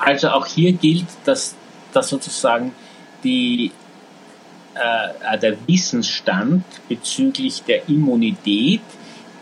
Also 0.01 0.29
auch 0.31 0.47
hier 0.47 0.73
gilt, 0.73 1.07
dass 1.25 1.55
dass 1.95 2.09
sozusagen 2.09 2.73
die, 3.23 3.73
äh, 4.75 5.39
der 5.39 5.57
Wissensstand 5.67 6.65
bezüglich 6.89 7.63
der 7.63 7.89
Immunität, 7.89 8.83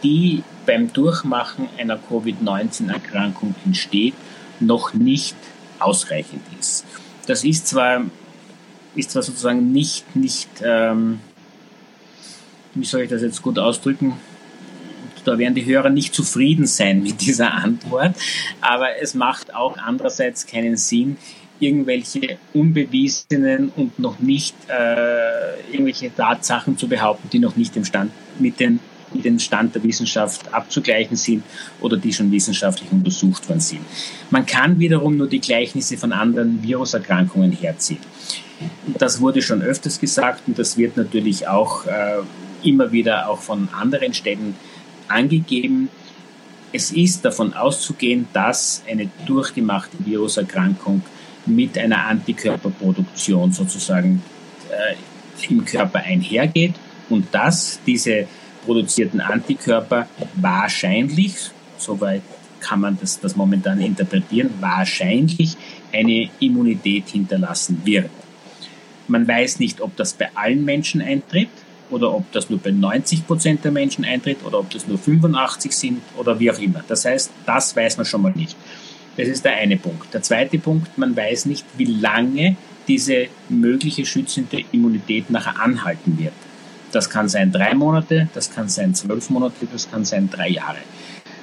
die 0.03 0.43
beim 0.67 0.93
Durchmachen 0.93 1.69
einer 1.79 1.99
Covid-19-Erkrankung 1.99 3.55
entsteht, 3.65 4.15
noch 4.61 4.95
nicht 4.95 5.37
ausreichend 5.79 6.43
ist. 6.59 6.85
Das 7.27 7.45
ist 7.45 7.67
zwar, 7.67 8.03
ist 8.95 9.11
zwar 9.11 9.23
sozusagen 9.23 9.73
nicht, 9.73 10.15
nicht 10.15 10.49
ähm, 10.62 11.21
wie 12.75 12.85
soll 12.85 13.03
ich 13.03 13.11
das 13.11 13.23
jetzt 13.23 13.43
gut 13.43 13.59
ausdrücken, 13.59 14.15
da 15.25 15.38
werden 15.38 15.55
die 15.55 15.65
Hörer 15.65 15.91
nicht 15.91 16.15
zufrieden 16.15 16.67
sein 16.67 17.03
mit 17.03 17.21
dieser 17.21 17.53
Antwort, 17.55 18.17
aber 18.61 19.01
es 19.01 19.15
macht 19.15 19.55
auch 19.55 19.77
andererseits 19.79 20.47
keinen 20.47 20.77
Sinn, 20.77 21.17
irgendwelche 21.62 22.38
unbewiesenen 22.53 23.70
und 23.77 23.98
noch 23.98 24.18
nicht 24.18 24.55
äh, 24.68 25.70
irgendwelche 25.70 26.14
Tatsachen 26.14 26.77
zu 26.77 26.88
behaupten, 26.88 27.31
die 27.31 27.38
noch 27.38 27.55
nicht 27.55 27.77
im 27.77 27.85
Stand, 27.85 28.11
mit, 28.40 28.59
den, 28.59 28.81
mit 29.14 29.25
dem 29.25 29.38
Stand 29.38 29.75
der 29.75 29.83
Wissenschaft 29.85 30.53
abzugleichen 30.53 31.16
sind 31.16 31.44
oder 31.81 31.96
die 31.96 32.12
schon 32.12 32.33
wissenschaftlich 32.33 32.90
untersucht 32.90 33.48
worden 33.48 33.61
sind. 33.61 33.83
Man 34.31 34.44
kann 34.44 34.81
wiederum 34.81 35.16
nur 35.16 35.29
die 35.29 35.40
Gleichnisse 35.40 35.96
von 35.96 36.12
anderen 36.12 36.62
Viruserkrankungen 36.62 37.53
herziehen. 37.53 38.01
Das 38.98 39.20
wurde 39.20 39.40
schon 39.40 39.62
öfters 39.62 40.01
gesagt 40.01 40.42
und 40.48 40.59
das 40.59 40.77
wird 40.77 40.96
natürlich 40.96 41.46
auch 41.46 41.87
äh, 41.87 42.22
immer 42.64 42.90
wieder 42.90 43.29
auch 43.29 43.40
von 43.40 43.68
anderen 43.72 44.14
Städten 44.14 44.57
angegeben, 45.09 45.88
es 46.72 46.90
ist 46.90 47.25
davon 47.25 47.53
auszugehen, 47.53 48.27
dass 48.33 48.83
eine 48.88 49.11
durchgemachte 49.27 49.96
Viruserkrankung 50.01 51.03
mit 51.46 51.76
einer 51.78 52.07
Antikörperproduktion 52.07 53.52
sozusagen 53.52 54.22
äh, 54.70 55.48
im 55.48 55.64
Körper 55.64 56.00
einhergeht 56.00 56.74
und 57.09 57.26
dass 57.33 57.81
diese 57.87 58.26
produzierten 58.64 59.20
Antikörper 59.20 60.09
wahrscheinlich, 60.35 61.35
soweit 61.78 62.22
kann 62.61 62.81
man 62.81 62.96
das, 63.00 63.18
das 63.20 63.35
momentan 63.35 63.81
interpretieren, 63.81 64.50
wahrscheinlich 64.61 65.57
eine 65.92 66.31
Immunität 66.38 67.09
hinterlassen 67.09 67.83
wird. 67.85 68.09
Man 69.09 69.26
weiß 69.26 69.59
nicht, 69.59 69.81
ob 69.81 69.96
das 69.96 70.14
bei 70.14 70.28
allen 70.35 70.64
Menschen 70.64 71.02
eintritt 71.02 71.48
oder 71.90 72.14
ob 72.14 72.31
das 72.33 72.48
nur 72.48 72.61
bei 72.61 72.70
90 72.70 73.26
Prozent 73.26 73.64
der 73.64 73.72
Menschen 73.72 74.05
eintritt 74.05 74.38
oder 74.44 74.61
ob 74.61 74.70
das 74.70 74.87
nur 74.87 74.96
85 74.96 75.72
sind 75.72 76.02
oder 76.16 76.38
wie 76.38 76.50
auch 76.50 76.59
immer. 76.59 76.83
Das 76.87 77.05
heißt, 77.05 77.31
das 77.44 77.76
weiß 77.76 77.96
man 77.96 78.07
schon 78.07 78.22
mal 78.22 78.33
nicht. 78.35 78.57
Das 79.16 79.29
ist 79.29 79.44
der 79.44 79.57
eine 79.57 79.77
Punkt. 79.77 80.12
Der 80.14 80.22
zweite 80.22 80.59
Punkt, 80.59 80.96
man 80.96 81.16
weiß 81.16 81.46
nicht, 81.46 81.66
wie 81.77 81.85
lange 81.85 82.57
diese 82.88 83.27
mögliche 83.48 84.07
schützende 84.07 84.64
Immunität 84.72 85.31
nachher 85.31 85.61
anhalten 85.61 86.18
wird. 86.18 86.33
Das 86.92 87.09
kann 87.09 87.29
sein 87.29 87.53
drei 87.53 87.75
Monate, 87.75 88.29
das 88.35 88.51
kann 88.51 88.68
sein 88.68 88.94
zwölf 88.94 89.31
Monate, 89.31 89.66
das 89.70 89.90
kann 89.90 90.05
sein 90.05 90.29
drei 90.31 90.48
Jahre. 90.48 90.79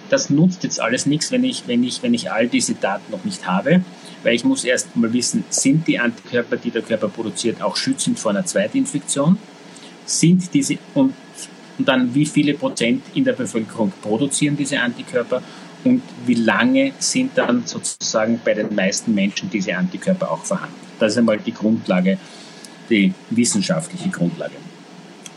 Das 0.10 0.30
nutzt 0.30 0.64
jetzt 0.64 0.80
alles 0.80 1.06
nichts, 1.06 1.32
wenn 1.32 1.44
ich, 1.44 1.64
wenn 1.68 1.84
ich, 1.84 2.02
wenn 2.02 2.14
ich 2.14 2.32
all 2.32 2.48
diese 2.48 2.74
Daten 2.74 3.12
noch 3.12 3.24
nicht 3.24 3.46
habe, 3.48 3.82
weil 4.24 4.36
ich 4.36 4.44
muss 4.44 4.64
erst 4.64 4.96
mal 4.96 5.14
wissen, 5.14 5.44
sind 5.50 5.88
die 5.88 6.00
Antikörper, 6.00 6.58
die 6.58 6.72
der 6.72 6.82
Körper 6.82 7.10
produziert, 7.10 7.62
auch 7.62 7.76
schützend 7.76 8.20
vor 8.20 8.32
einer 8.32 8.46
Zweitinfektion? 8.46 9.38
Sind 10.06 10.54
diese 10.54 10.78
und, 10.96 11.14
und 11.78 11.88
dann 11.88 12.14
wie 12.16 12.26
viele 12.26 12.56
Prozent 12.56 13.04
in 13.14 13.24
der 13.24 13.34
Bevölkerung 13.34 13.94
produzieren 14.02 14.58
diese 14.58 14.80
Antikörper 14.80 15.42
und 15.84 16.02
wie 16.26 16.36
lange 16.36 16.92
sind 17.00 17.38
dann 17.38 17.66
sozusagen 17.66 18.40
bei 18.44 18.54
den 18.54 18.76
meisten 18.76 19.14
Menschen 19.14 19.50
diese 19.50 19.76
Antikörper 19.76 20.32
auch 20.32 20.44
vorhanden? 20.44 20.76
Das 21.00 21.14
ist 21.14 21.18
einmal 21.18 21.38
die 21.38 21.54
Grundlage, 21.54 22.18
die 22.90 23.14
wissenschaftliche 23.30 24.10
Grundlage. 24.10 24.56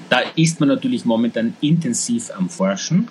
Da 0.08 0.20
ist 0.36 0.60
man 0.60 0.68
natürlich 0.68 1.04
momentan 1.04 1.56
intensiv 1.60 2.30
am 2.36 2.50
Forschen. 2.50 3.08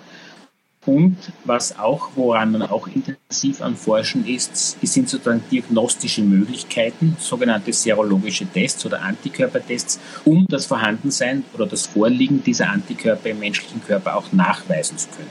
Und 0.84 1.16
was 1.44 1.78
auch, 1.78 2.10
woran 2.16 2.52
man 2.52 2.62
auch 2.62 2.88
intensiv 2.88 3.62
am 3.62 3.76
Forschen 3.76 4.26
ist, 4.26 4.76
sind 4.82 5.08
sozusagen 5.08 5.42
diagnostische 5.50 6.22
Möglichkeiten, 6.22 7.16
sogenannte 7.20 7.72
serologische 7.72 8.46
Tests 8.46 8.84
oder 8.84 9.00
Antikörpertests, 9.02 10.00
um 10.24 10.44
das 10.48 10.66
Vorhandensein 10.66 11.44
oder 11.54 11.66
das 11.66 11.86
Vorliegen 11.86 12.42
dieser 12.42 12.68
Antikörper 12.68 13.30
im 13.30 13.38
menschlichen 13.38 13.82
Körper 13.84 14.16
auch 14.16 14.32
nachweisen 14.32 14.98
zu 14.98 15.08
können. 15.08 15.30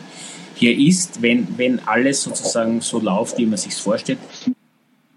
Hier 0.61 0.77
ist, 0.77 1.23
wenn, 1.23 1.57
wenn 1.57 1.79
alles 1.87 2.21
sozusagen 2.21 2.81
so 2.81 2.99
läuft, 2.99 3.39
wie 3.39 3.47
man 3.47 3.57
sich 3.57 3.73
vorstellt, 3.73 4.19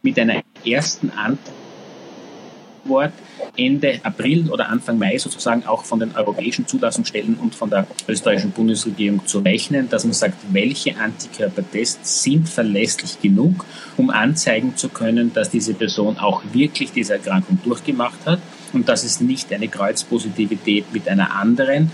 mit 0.01 0.19
einer 0.19 0.43
ersten 0.65 1.11
Antwort 1.11 3.13
Ende 3.55 4.01
April 4.05 4.51
oder 4.51 4.71
Anfang 4.71 4.97
Mai 4.97 5.19
sozusagen 5.19 5.67
auch 5.67 5.85
von 5.85 6.01
den 6.01 6.17
europäischen 6.17 6.67
Zulassungsstellen 6.67 7.35
und 7.35 7.55
von 7.55 7.69
der 7.69 7.87
österreichischen 8.09 8.53
Bundesregierung 8.53 9.27
zu 9.27 9.41
rechnen, 9.41 9.91
dass 9.91 10.05
man 10.05 10.15
sagt, 10.15 10.39
welche 10.51 10.97
Antikörpertests 10.97 12.23
sind 12.23 12.49
verlässlich 12.49 13.21
genug, 13.21 13.67
um 13.99 14.09
anzeigen 14.09 14.79
zu 14.79 14.89
können, 14.89 15.35
dass 15.35 15.51
diese 15.51 15.75
Person 15.75 16.17
auch 16.17 16.43
wirklich 16.55 16.93
diese 16.93 17.13
Erkrankung 17.13 17.59
durchgemacht 17.63 18.25
hat 18.25 18.41
und 18.73 18.89
dass 18.89 19.05
es 19.05 19.21
nicht 19.21 19.53
eine 19.53 19.69
Kreuzpositivität 19.69 20.91
mit 20.95 21.07
einer 21.07 21.37
anderen 21.37 21.91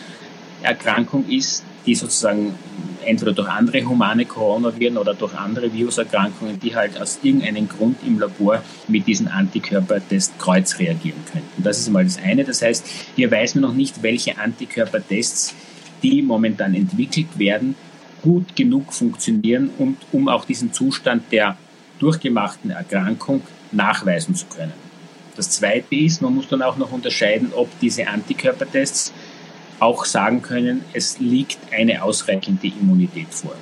Erkrankung 0.63 1.29
ist, 1.29 1.65
die 1.85 1.97
sozusagen 1.97 2.55
entweder 3.05 3.33
durch 3.33 3.49
andere 3.49 3.85
humane 3.85 4.25
Coronaviren 4.25 4.97
oder 4.97 5.15
durch 5.15 5.35
andere 5.35 5.73
Viruserkrankungen, 5.73 6.61
die 6.61 6.75
halt 6.75 7.01
aus 7.01 7.21
irgendeinem 7.23 7.69
Grund 7.69 7.99
im 8.07 8.19
Labor 8.19 8.63
mit 8.89 9.07
diesen 9.07 9.29
Antikörpertest 9.29 10.39
kreuz 10.39 10.79
reagieren 10.79 11.25
könnten. 11.31 11.63
Das 11.63 11.79
ist 11.79 11.91
mal 11.91 12.05
das 12.05 12.19
eine. 12.19 12.45
Das 12.45 12.63
heißt, 12.63 12.87
hier 13.17 13.31
weiß 13.31 13.57
man 13.57 13.63
noch 13.63 13.75
nicht, 13.75 14.03
welche 14.03 14.39
Antikörpertests, 14.39 15.55
die 16.03 16.23
momentan 16.23 16.75
entwickelt 16.75 17.39
werden, 17.39 17.75
gut 18.23 18.55
genug 18.57 18.93
funktionieren 18.93 19.71
und 19.79 19.97
um 20.13 20.29
auch 20.29 20.45
diesen 20.45 20.73
Zustand 20.73 21.25
der 21.33 21.57
durchgemachten 21.99 22.71
Erkrankung 22.71 23.43
nachweisen 23.73 24.35
zu 24.35 24.47
können. 24.47 24.73
Das 25.37 25.51
zweite 25.51 25.95
ist, 25.95 26.21
man 26.23 26.35
muss 26.35 26.49
dann 26.49 26.63
auch 26.63 26.77
noch 26.77 26.93
unterscheiden, 26.93 27.53
ob 27.55 27.69
diese 27.81 28.07
Antikörpertests 28.07 29.13
auch 29.81 30.05
sagen 30.05 30.43
können, 30.43 30.85
es 30.93 31.19
liegt 31.19 31.59
eine 31.73 32.03
ausreichende 32.03 32.69
Immunität 32.69 33.33
vor. 33.33 33.55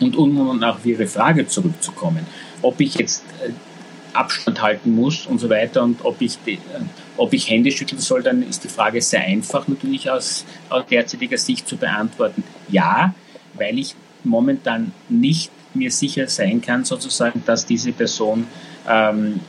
Und 0.00 0.16
um 0.16 0.62
auf 0.62 0.84
Ihre 0.84 1.06
Frage 1.06 1.46
zurückzukommen, 1.46 2.26
ob 2.62 2.80
ich 2.80 2.94
jetzt 2.96 3.24
äh, 3.44 3.50
Abstand 4.12 4.62
halten 4.62 4.94
muss 4.94 5.26
und 5.26 5.38
so 5.38 5.48
weiter 5.48 5.82
und 5.82 6.04
ob 6.04 6.20
ich, 6.20 6.38
äh, 6.46 6.58
ob 7.16 7.32
ich 7.32 7.48
Hände 7.48 7.70
schütteln 7.70 8.00
soll, 8.00 8.22
dann 8.22 8.42
ist 8.42 8.64
die 8.64 8.68
Frage 8.68 9.00
sehr 9.00 9.22
einfach 9.22 9.66
natürlich 9.68 10.10
aus, 10.10 10.44
aus 10.68 10.86
derzeitiger 10.86 11.38
Sicht 11.38 11.68
zu 11.68 11.76
beantworten. 11.76 12.42
Ja, 12.68 13.14
weil 13.54 13.78
ich 13.78 13.94
momentan 14.24 14.92
nicht 15.08 15.50
mir 15.74 15.90
sicher 15.90 16.26
sein 16.28 16.60
kann, 16.60 16.84
sozusagen, 16.84 17.42
dass 17.46 17.66
diese 17.66 17.92
Person 17.92 18.46
ähm, 18.88 19.40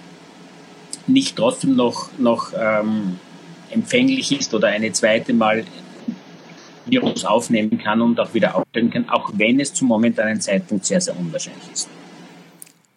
nicht 1.07 1.35
trotzdem 1.35 1.75
noch, 1.75 2.09
noch 2.17 2.53
ähm, 2.57 3.19
empfänglich 3.71 4.31
ist 4.37 4.53
oder 4.53 4.67
eine 4.67 4.91
zweite 4.91 5.33
Mal 5.33 5.63
Virus 6.85 7.25
aufnehmen 7.25 7.77
kann 7.77 8.01
und 8.01 8.19
auch 8.19 8.33
wieder 8.33 8.55
aufstellen 8.55 8.89
kann, 8.89 9.09
auch 9.09 9.31
wenn 9.33 9.59
es 9.59 9.73
zum 9.73 9.87
momentanen 9.87 10.41
Zeitpunkt 10.41 10.85
sehr, 10.85 11.01
sehr 11.01 11.17
unwahrscheinlich 11.17 11.71
ist. 11.71 11.87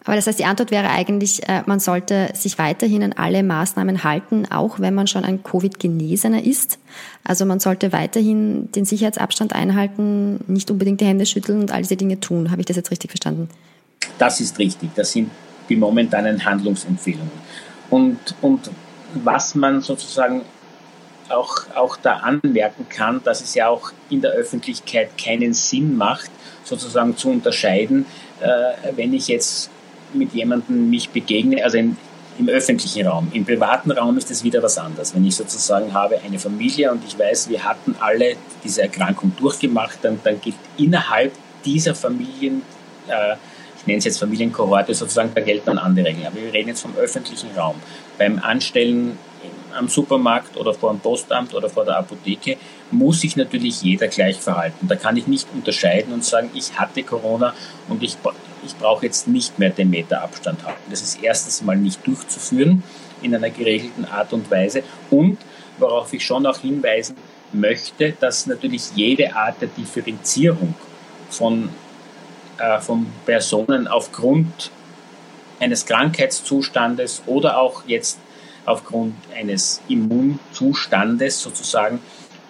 Aber 0.05 0.17
das 0.17 0.27
heißt, 0.27 0.39
die 0.39 0.45
Antwort 0.45 0.73
wäre 0.73 0.91
eigentlich, 0.91 1.49
äh, 1.49 1.63
man 1.67 1.79
sollte 1.79 2.31
sich 2.35 2.59
weiterhin 2.59 3.05
an 3.05 3.13
alle 3.13 3.45
Maßnahmen 3.45 4.03
halten, 4.03 4.47
auch 4.51 4.81
wenn 4.81 4.95
man 4.95 5.07
schon 5.07 5.25
ein 5.25 5.45
Covid-Genesener 5.45 6.45
ist. 6.45 6.81
Also 7.23 7.47
man 7.47 7.61
sollte 7.61 7.93
weiterhin 7.93 8.71
den 8.73 8.85
Sicherheitsabstand 8.85 9.55
einhalten, 9.55 10.41
nicht 10.49 10.71
unbedingt 10.73 11.01
die 11.01 11.05
Hände 11.05 11.25
schütteln 11.25 11.61
und 11.61 11.71
all 11.71 11.83
diese 11.83 11.97
Dinge 11.97 12.19
tun. 12.19 12.51
Habe 12.51 12.63
ich 12.63 12.67
das 12.67 12.77
jetzt 12.77 12.91
richtig 12.91 13.13
verstanden? 13.13 13.49
Das 14.19 14.41
ist 14.41 14.59
richtig. 14.59 14.91
Das 14.97 15.13
sind 15.13 15.31
die 15.69 15.77
momentanen 15.77 16.45
Handlungsempfehlungen. 16.45 17.31
Und, 17.89 18.19
und 18.41 18.71
was 19.15 19.55
man 19.55 19.83
sozusagen 19.83 20.43
auch, 21.33 21.65
auch 21.75 21.97
da 21.97 22.19
anmerken 22.19 22.87
kann, 22.89 23.23
dass 23.25 23.41
es 23.41 23.55
ja 23.55 23.69
auch 23.69 23.93
in 24.11 24.21
der 24.21 24.33
Öffentlichkeit 24.33 25.17
keinen 25.19 25.55
Sinn 25.55 25.97
macht, 25.97 26.31
sozusagen 26.65 27.17
zu 27.17 27.31
unterscheiden, 27.31 28.07
äh, 28.41 28.95
wenn 28.97 29.13
ich 29.13 29.29
jetzt 29.29 29.71
mit 30.15 30.33
jemandem 30.33 30.91
mich 30.91 31.11
begegne, 31.11 31.65
also 31.65 31.79
in, 31.79 31.97
im 32.39 32.49
öffentlichen 32.49 33.07
Raum. 33.07 33.29
Im 33.33 33.45
privaten 33.45 33.91
Raum 33.91 34.17
ist 34.19 34.31
es 34.31 34.43
wieder 34.45 34.63
was 34.63 34.79
anderes. 34.79 35.15
Wenn 35.15 35.25
ich 35.25 35.37
sozusagen 35.37 35.93
habe 35.93 36.19
eine 36.25 36.39
Familie 36.39 36.91
und 36.91 37.03
ich 37.07 37.19
weiß, 37.19 37.49
wir 37.49 37.65
hatten 37.65 37.95
alle 38.01 38.37
diese 38.65 38.83
Erkrankung 38.83 39.33
durchgemacht, 39.39 39.99
dann, 40.03 40.21
dann 40.25 40.41
gilt 40.41 40.57
innerhalb 40.77 41.33
dieser 41.65 41.95
Familien, 41.95 42.63
äh, 43.09 43.37
ich 43.79 43.87
nenne 43.87 43.99
es 43.99 44.05
jetzt 44.05 44.19
Familienkohorte 44.19 44.95
sozusagen, 44.95 45.33
da 45.35 45.41
gelten 45.41 45.67
dann 45.67 45.79
andere 45.79 46.07
Regeln. 46.07 46.27
Aber 46.27 46.37
wir 46.37 46.53
reden 46.53 46.69
jetzt 46.69 46.83
vom 46.83 46.97
öffentlichen 46.97 47.51
Raum. 47.57 47.75
Beim 48.17 48.39
Anstellen 48.39 49.19
am 49.75 49.89
Supermarkt 49.89 50.57
oder 50.57 50.75
vor 50.75 50.91
dem 50.93 51.01
Postamt 51.01 51.55
oder 51.55 51.69
vor 51.69 51.85
der 51.85 51.99
Apotheke, 51.99 52.57
muss 52.91 53.21
sich 53.21 53.37
natürlich 53.37 53.83
jeder 53.83 54.09
gleich 54.09 54.37
verhalten. 54.37 54.89
Da 54.89 54.97
kann 54.97 55.17
ich 55.17 55.27
nicht 55.27 55.49
unterscheiden 55.55 56.13
und 56.13 56.25
sagen, 56.25 56.51
ich 56.55 56.79
hatte 56.79 57.03
Corona 57.03 57.55
und 57.89 58.03
ich, 58.03 58.17
ich 58.65 58.77
brauche 58.77 59.07
jetzt 59.07 59.29
nicht 59.29 59.59
mehr 59.59 59.71
den 59.71 59.91
Meter 59.91 60.23
Abstand 60.23 60.65
halten. 60.65 60.91
Das 60.91 61.03
ist 61.03 61.23
erstens 61.23 61.63
mal 61.63 61.77
nicht 61.77 62.07
durchzuführen 62.07 62.83
in 63.23 63.35
einer 63.35 63.51
geregelten 63.51 64.05
Art 64.05 64.33
und 64.33 64.51
Weise 64.51 64.83
und 65.11 65.39
worauf 65.79 66.13
ich 66.13 66.25
schon 66.25 66.47
auch 66.47 66.59
hinweisen 66.59 67.17
möchte, 67.53 68.13
dass 68.13 68.47
natürlich 68.47 68.91
jede 68.95 69.35
Art 69.35 69.61
der 69.61 69.69
Differenzierung 69.69 70.75
von, 71.31 71.69
äh, 72.59 72.81
von 72.81 73.07
Personen 73.25 73.89
aufgrund 73.89 74.71
eines 75.61 75.87
Krankheitszustandes 75.87 77.23
oder 77.27 77.59
auch 77.59 77.85
jetzt 77.87 78.19
aufgrund 78.65 79.15
eines 79.37 79.81
Immunzustandes 79.89 81.41
sozusagen 81.41 82.01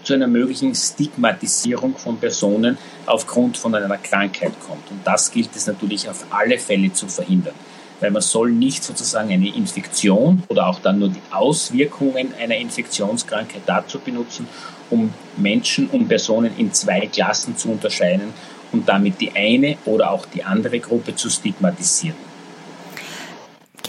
zu 0.03 0.15
einer 0.15 0.27
möglichen 0.27 0.75
Stigmatisierung 0.75 1.97
von 1.97 2.19
Personen 2.19 2.77
aufgrund 3.07 3.57
von 3.57 3.75
einer 3.75 3.97
Krankheit 3.99 4.53
kommt. 4.67 4.91
Und 4.91 5.01
das 5.05 5.31
gilt 5.31 5.55
es 5.55 5.67
natürlich 5.67 6.09
auf 6.09 6.27
alle 6.31 6.59
Fälle 6.59 6.93
zu 6.93 7.07
verhindern. 7.07 7.55
Weil 8.01 8.11
man 8.11 8.23
soll 8.23 8.51
nicht 8.51 8.83
sozusagen 8.83 9.31
eine 9.31 9.55
Infektion 9.55 10.43
oder 10.49 10.67
auch 10.67 10.81
dann 10.81 10.99
nur 10.99 11.09
die 11.09 11.23
Auswirkungen 11.31 12.35
einer 12.41 12.57
Infektionskrankheit 12.57 13.63
dazu 13.65 14.01
benutzen, 14.01 14.49
um 14.91 15.15
Menschen, 15.37 15.89
um 15.89 16.09
Personen 16.09 16.53
in 16.59 16.73
zwei 16.73 17.07
Klassen 17.07 17.57
zu 17.57 17.71
unterscheiden 17.71 18.35
und 18.73 18.89
damit 18.89 19.21
die 19.21 19.31
eine 19.37 19.79
oder 19.85 20.11
auch 20.11 20.27
die 20.27 20.43
andere 20.43 20.81
Gruppe 20.81 21.15
zu 21.15 21.31
stigmatisieren. 21.31 22.32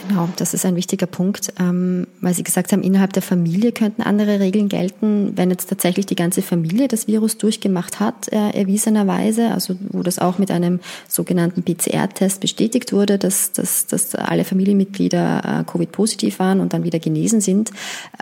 Genau, 0.08 0.28
das 0.36 0.54
ist 0.54 0.66
ein 0.66 0.76
wichtiger 0.76 1.06
Punkt, 1.06 1.54
ähm, 1.60 2.08
weil 2.20 2.34
Sie 2.34 2.44
gesagt 2.44 2.74
haben, 2.74 2.84
innerhalb 2.84 3.14
der 3.14 3.22
Familie 3.22 3.72
könnten 3.72 4.02
andere 4.02 4.40
Regeln 4.40 4.68
gelten, 4.68 5.34
wenn 5.36 5.50
jetzt 5.50 5.70
tatsächlich 5.70 6.06
die 6.06 6.16
ganze 6.16 6.42
Familie 6.42 6.88
das 6.88 7.08
Virus 7.08 7.38
durchgemacht 7.38 8.00
hat, 8.00 8.32
äh, 8.32 8.50
erwiesenerweise, 8.50 9.52
also 9.52 9.76
wo 9.90 10.04
das 10.04 10.20
auch 10.20 10.40
mit 10.40 10.52
einem 10.52 10.80
sogenannten 11.08 11.64
PCR-Test 11.64 12.42
bestätigt 12.42 12.92
wurde, 12.92 13.18
dass, 13.18 13.54
dass, 13.54 13.88
dass 13.88 14.14
alle 14.16 14.44
Familienmitglieder 14.44 15.62
äh, 15.62 15.72
Covid-positiv 15.72 16.40
waren 16.40 16.60
und 16.60 16.74
dann 16.74 16.84
wieder 16.84 17.00
genesen 17.00 17.40
sind. 17.40 17.72